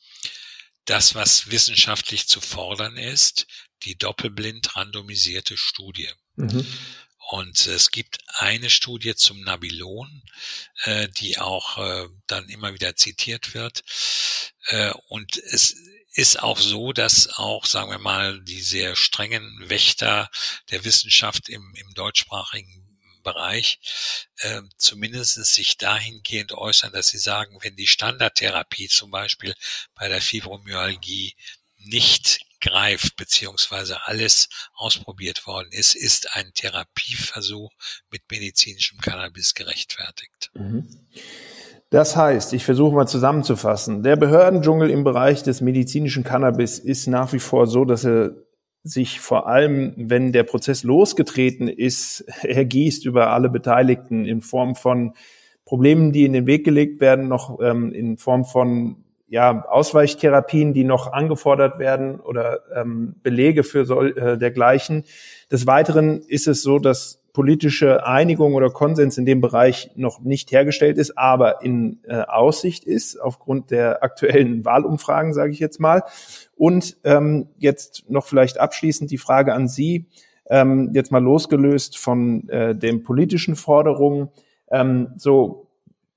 das, 0.86 1.16
was 1.16 1.52
wissenschaftlich 1.52 2.28
zu 2.28 2.42
fordern 2.42 2.98
ist, 2.98 3.46
die 3.84 3.98
doppelblind 3.98 4.76
randomisierte 4.76 5.58
Studie. 5.58 6.10
Mhm. 6.36 6.66
Und 7.30 7.66
es 7.68 7.92
gibt 7.92 8.18
eine 8.28 8.70
Studie 8.70 9.16
zum 9.16 9.42
Nabilon, 9.42 10.24
äh, 10.84 11.08
die 11.08 11.38
auch 11.38 11.78
äh, 11.78 12.10
dann 12.28 12.50
immer 12.50 12.74
wieder 12.74 12.96
zitiert 12.96 13.54
wird. 13.54 13.84
Äh, 14.68 14.92
und 15.08 15.38
es 15.38 15.76
ist 16.14 16.42
auch 16.42 16.60
so, 16.60 16.92
dass 16.92 17.30
auch, 17.38 17.66
sagen 17.66 17.90
wir 17.90 18.00
mal, 18.00 18.42
die 18.42 18.62
sehr 18.62 18.96
strengen 18.96 19.70
Wächter 19.70 20.30
der 20.72 20.84
Wissenschaft 20.84 21.48
im, 21.48 21.74
im 21.76 21.94
deutschsprachigen 21.94 22.82
Bereich 23.24 23.80
äh, 24.38 24.62
zumindest 24.78 25.36
sich 25.46 25.78
dahingehend 25.78 26.52
äußern, 26.54 26.92
dass 26.92 27.10
sie 27.10 27.20
sagen, 27.20 27.58
wenn 27.62 27.76
die 27.76 27.88
Standardtherapie 27.88 28.90
zum 28.90 29.12
Beispiel 29.12 29.56
bei 29.96 30.08
der 30.08 30.22
Fibromyalgie 30.22 31.36
nicht 31.78 32.40
greift, 32.62 33.18
beziehungsweise 33.18 34.06
alles 34.06 34.50
ausprobiert 34.76 35.46
worden 35.46 35.70
ist, 35.72 35.96
ist 35.96 36.36
ein 36.36 36.52
Therapieversuch 36.54 37.72
mit 38.12 38.22
medizinischem 38.32 39.00
Cannabis 39.00 39.54
gerechtfertigt. 39.54 40.52
Mhm. 40.54 40.88
Das 41.90 42.16
heißt, 42.16 42.54
ich 42.54 42.64
versuche 42.64 42.96
mal 42.96 43.08
zusammenzufassen, 43.08 44.02
der 44.02 44.16
Behördendschungel 44.16 44.90
im 44.90 45.04
Bereich 45.04 45.44
des 45.44 45.60
medizinischen 45.60 46.24
Cannabis 46.24 46.80
ist 46.80 47.08
nach 47.08 47.34
wie 47.34 47.40
vor 47.40 47.68
so, 47.68 47.84
dass 47.84 48.06
er 48.06 48.32
sich 48.84 49.20
vor 49.20 49.48
allem, 49.48 49.94
wenn 49.98 50.32
der 50.32 50.44
Prozess 50.44 50.84
losgetreten 50.84 51.68
ist, 51.68 52.22
ergießt 52.44 53.06
über 53.06 53.32
alle 53.32 53.50
Beteiligten 53.50 54.26
in 54.26 54.42
Form 54.42 54.76
von 54.76 55.14
Problemen, 55.66 56.12
die 56.12 56.26
in 56.26 56.34
den 56.34 56.48
Weg 56.48 56.64
gelegt 56.64 57.02
werden, 57.02 57.28
noch 57.28 57.60
ähm, 57.62 57.94
in 57.94 58.18
Form 58.18 58.46
von 58.46 59.01
ja, 59.32 59.66
Ausweichtherapien, 59.66 60.74
die 60.74 60.84
noch 60.84 61.14
angefordert 61.14 61.80
werden 61.80 62.20
oder 62.20 62.60
ähm, 62.76 63.16
Belege 63.24 63.64
für 63.64 63.86
sol, 63.86 64.18
äh, 64.18 64.38
dergleichen. 64.38 65.06
Des 65.50 65.66
Weiteren 65.66 66.20
ist 66.20 66.50
es 66.50 66.62
so, 66.62 66.80
dass 66.80 67.24
politische 67.32 68.06
Einigung 68.06 68.56
oder 68.56 68.70
Konsens 68.72 69.18
in 69.18 69.26
dem 69.26 69.40
Bereich 69.40 69.92
noch 69.96 70.20
nicht 70.20 70.52
hergestellt 70.52 70.98
ist, 70.98 71.18
aber 71.18 71.64
in 71.64 72.00
äh, 72.04 72.24
Aussicht 72.24 72.84
ist 72.84 73.22
aufgrund 73.22 73.72
der 73.72 74.04
aktuellen 74.04 74.66
Wahlumfragen, 74.66 75.34
sage 75.34 75.54
ich 75.54 75.60
jetzt 75.60 75.80
mal. 75.80 76.04
Und 76.58 76.98
ähm, 77.06 77.48
jetzt 77.58 78.10
noch 78.10 78.26
vielleicht 78.26 78.60
abschließend 78.60 79.12
die 79.12 79.18
Frage 79.18 79.54
an 79.54 79.70
Sie, 79.70 80.08
ähm, 80.50 80.92
jetzt 80.94 81.14
mal 81.14 81.24
losgelöst 81.24 81.98
von 81.98 82.50
äh, 82.50 82.76
den 82.76 83.02
politischen 83.04 83.56
Forderungen. 83.56 84.28
Ähm, 84.70 85.14
so 85.16 85.71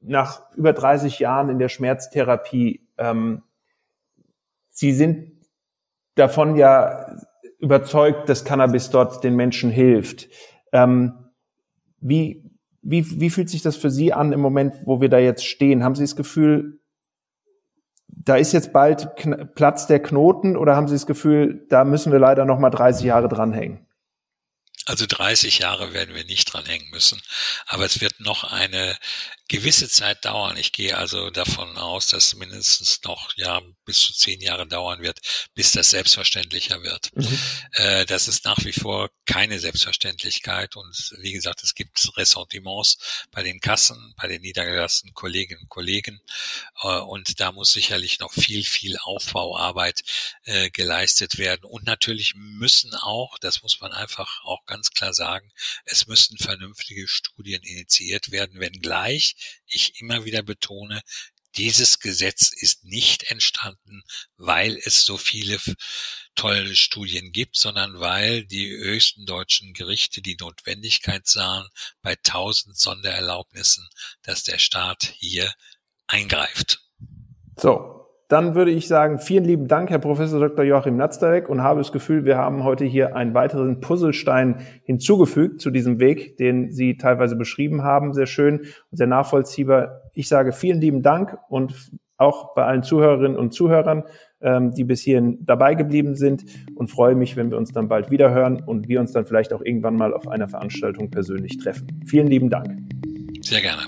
nach 0.05 0.43
über 0.55 0.73
30 0.73 1.19
Jahren 1.19 1.49
in 1.49 1.59
der 1.59 1.69
Schmerztherapie 1.69 2.87
ähm, 2.99 3.43
Sie 4.75 4.93
sind 4.93 5.31
davon 6.17 6.57
ja 6.57 7.17
überzeugt, 7.61 8.29
dass 8.29 8.45
Cannabis 8.45 8.91
dort 8.91 9.23
den 9.23 9.37
Menschen 9.37 9.71
hilft. 9.71 10.29
Ähm, 10.73 11.31
wie, 12.01 12.51
wie, 12.83 13.21
wie 13.21 13.31
fühlt 13.31 13.49
sich 13.49 13.63
das 13.63 13.77
für 13.77 13.91
Sie 13.91 14.13
an 14.13 14.33
im 14.33 14.41
Moment, 14.41 14.75
wo 14.85 15.01
wir 15.01 15.09
da 15.09 15.19
jetzt 15.19 15.47
stehen? 15.47 15.85
Haben 15.85 15.95
Sie 15.95 16.03
das 16.03 16.17
Gefühl, 16.17 16.81
da 18.09 18.35
ist 18.35 18.53
jetzt 18.53 18.73
bald 18.73 19.15
Platz 19.55 19.87
der 19.87 20.03
Knoten 20.03 20.57
oder 20.57 20.75
haben 20.75 20.89
Sie 20.89 20.95
das 20.95 21.07
Gefühl, 21.07 21.65
da 21.69 21.85
müssen 21.85 22.11
wir 22.11 22.19
leider 22.19 22.45
noch 22.45 22.59
mal 22.59 22.71
30 22.71 23.05
Jahre 23.05 23.29
dranhängen? 23.29 23.87
Also 24.87 25.07
30 25.09 25.61
Jahre 25.61 25.95
werden 25.95 26.15
wir 26.17 26.25
nicht 26.25 26.53
dranhängen 26.53 26.91
müssen, 26.91 27.23
aber 27.67 27.85
es 27.85 28.01
wird 28.01 28.19
noch 28.19 28.53
eine 28.53 28.97
gewisse 29.49 29.89
Zeit 29.89 30.25
dauern. 30.25 30.57
Ich 30.57 30.73
gehe 30.73 30.97
also 30.97 31.29
davon 31.31 31.77
aus, 31.77 32.07
dass 32.07 32.35
mindestens 32.35 33.03
noch 33.03 33.37
ja 33.37 33.61
bis 33.85 34.01
zu 34.01 34.15
zehn 34.15 34.41
Jahre 34.41 34.67
dauern 34.67 35.03
wird, 35.03 35.21
bis 35.55 35.73
das 35.73 35.91
selbstverständlicher 35.91 36.83
wird. 36.83 37.11
Mhm. 37.15 37.39
Äh, 37.73 38.07
das 38.07 38.27
ist 38.27 38.47
nach 38.47 38.65
wie 38.65 38.73
vor 38.73 39.11
keine 39.27 39.61
Selbstverständlichkeit 39.61 40.77
und 40.77 41.15
wie 41.19 41.33
gesagt, 41.33 41.63
es 41.63 41.75
gibt 41.75 42.17
Ressentiments 42.17 42.97
bei 43.31 43.43
den 43.43 43.61
Kassen, 43.61 44.15
bei 44.17 44.29
den 44.29 44.41
niedergelassenen 44.41 45.15
Kolleginnen 45.15 45.63
und 45.63 45.69
Kollegen 45.69 46.21
äh, 46.83 46.99
und 47.01 47.39
da 47.39 47.53
muss 47.53 47.73
sicherlich 47.73 48.21
noch 48.21 48.33
viel, 48.33 48.65
viel 48.65 48.97
Aufbauarbeit 49.03 50.03
äh, 50.45 50.71
geleistet 50.71 51.37
werden 51.37 51.65
und 51.65 51.85
natürlich 51.85 52.35
müssen 52.35 52.95
auch, 52.95 53.39
das 53.39 53.63
muss 53.63 53.79
man 53.81 53.93
einfach 53.93 54.43
auch 54.45 54.65
ganz 54.65 54.91
klar 54.91 55.13
sagen, 55.13 55.53
es 55.85 56.07
müssen 56.07 56.39
vernünftige 56.39 57.07
Studien 57.09 57.63
initiiert 57.63 58.31
werden, 58.31 58.59
wenngleich 58.59 59.34
ich 59.67 60.01
immer 60.01 60.25
wieder 60.25 60.43
betone, 60.43 61.03
dieses 61.57 62.01
Gesetz 62.01 62.51
ist 62.53 62.85
nicht 62.85 63.31
entstanden, 63.31 64.03
weil 64.37 64.77
es 64.85 65.05
so 65.05 65.17
viele 65.17 65.59
tolle 66.35 66.75
Studien 66.75 67.31
gibt, 67.31 67.57
sondern 67.57 68.01
weil 68.01 68.45
die 68.45 68.69
höchsten 68.71 69.25
deutschen 69.25 69.73
Gerichte 69.73 70.21
die 70.21 70.37
Notwendigkeit 70.41 71.27
sahen, 71.27 71.69
bei 72.03 72.17
tausend 72.17 72.77
Sondererlaubnissen, 72.77 73.89
dass 74.23 74.43
der 74.43 74.59
Staat 74.59 75.15
hier 75.19 75.53
eingreift. 76.09 76.81
So, 77.57 78.04
dann 78.29 78.55
würde 78.55 78.71
ich 78.71 78.89
sagen, 78.89 79.19
vielen 79.19 79.45
lieben 79.45 79.69
Dank, 79.69 79.91
Herr 79.91 79.99
Professor 79.99 80.41
Dr. 80.41 80.65
Joachim 80.65 80.97
Natzdarek, 80.97 81.49
und 81.49 81.63
habe 81.63 81.81
das 81.81 81.93
Gefühl, 81.93 82.25
wir 82.25 82.37
haben 82.37 82.65
heute 82.65 82.85
hier 82.85 83.15
einen 83.17 83.35
weiteren 83.35 83.81
Puzzlestein 83.81 84.61
hinzugefügt 84.85 85.61
zu 85.61 85.71
diesem 85.71 86.01
Weg, 86.01 86.37
den 86.39 86.73
Sie 86.73 86.97
teilweise 86.97 87.37
beschrieben 87.37 87.83
haben. 87.83 88.13
Sehr 88.13 88.27
schön 88.27 88.61
und 88.61 88.97
sehr 88.97 89.07
nachvollziehbar. 89.07 90.03
Ich 90.15 90.29
sage 90.29 90.53
vielen 90.53 90.81
lieben 90.81 91.03
Dank 91.03 91.37
und 91.49 91.91
auch 92.17 92.55
bei 92.55 92.65
allen 92.65 92.83
Zuhörerinnen 92.83 93.37
und 93.37 93.53
Zuhörern, 93.53 94.05
ähm, 94.41 94.73
die 94.73 94.85
bis 94.85 95.03
hierhin 95.03 95.39
dabei 95.43 95.75
geblieben 95.75 96.15
sind 96.15 96.45
und 96.77 96.91
freue 96.91 97.15
mich, 97.15 97.37
wenn 97.37 97.51
wir 97.51 97.59
uns 97.59 97.73
dann 97.73 97.89
bald 97.89 98.11
wieder 98.11 98.33
hören 98.33 98.63
und 98.65 98.89
wir 98.89 99.01
uns 99.01 99.13
dann 99.13 99.27
vielleicht 99.27 99.53
auch 99.53 99.63
irgendwann 99.63 99.97
mal 99.97 100.15
auf 100.15 100.29
einer 100.29 100.49
Veranstaltung 100.49 101.11
persönlich 101.11 101.59
treffen. 101.59 102.03
Vielen 102.07 102.29
lieben 102.29 102.51
Dank. 102.51 102.69
Sehr 103.41 103.61
gerne. 103.61 103.83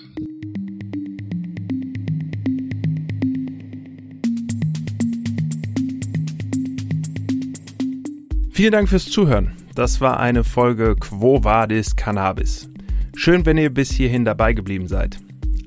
Vielen 8.56 8.72
Dank 8.72 8.88
fürs 8.88 9.10
Zuhören. 9.10 9.52
Das 9.74 10.00
war 10.00 10.18
eine 10.18 10.42
Folge 10.42 10.96
Quo 10.96 11.44
Vadis 11.44 11.94
Cannabis. 11.94 12.70
Schön, 13.14 13.44
wenn 13.44 13.58
ihr 13.58 13.68
bis 13.68 13.90
hierhin 13.90 14.24
dabei 14.24 14.54
geblieben 14.54 14.88
seid. 14.88 15.18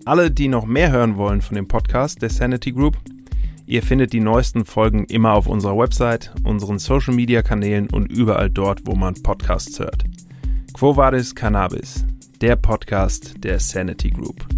Alle, 0.05 0.31
die 0.31 0.47
noch 0.47 0.65
mehr 0.65 0.91
hören 0.91 1.15
wollen 1.15 1.43
von 1.43 1.53
dem 1.53 1.67
Podcast 1.67 2.23
der 2.23 2.31
Sanity 2.31 2.71
Group, 2.71 2.97
ihr 3.67 3.83
findet 3.83 4.11
die 4.11 4.19
neuesten 4.19 4.65
Folgen 4.65 5.03
immer 5.03 5.33
auf 5.33 5.45
unserer 5.45 5.77
Website, 5.77 6.33
unseren 6.43 6.79
Social 6.79 7.13
Media 7.13 7.43
Kanälen 7.43 7.91
und 7.91 8.11
überall 8.11 8.49
dort, 8.49 8.81
wo 8.85 8.95
man 8.95 9.13
Podcasts 9.21 9.77
hört. 9.77 10.03
Quo 10.73 10.97
Vadis 10.97 11.35
Cannabis, 11.35 12.07
der 12.41 12.55
Podcast 12.55 13.35
der 13.43 13.59
Sanity 13.59 14.09
Group. 14.09 14.48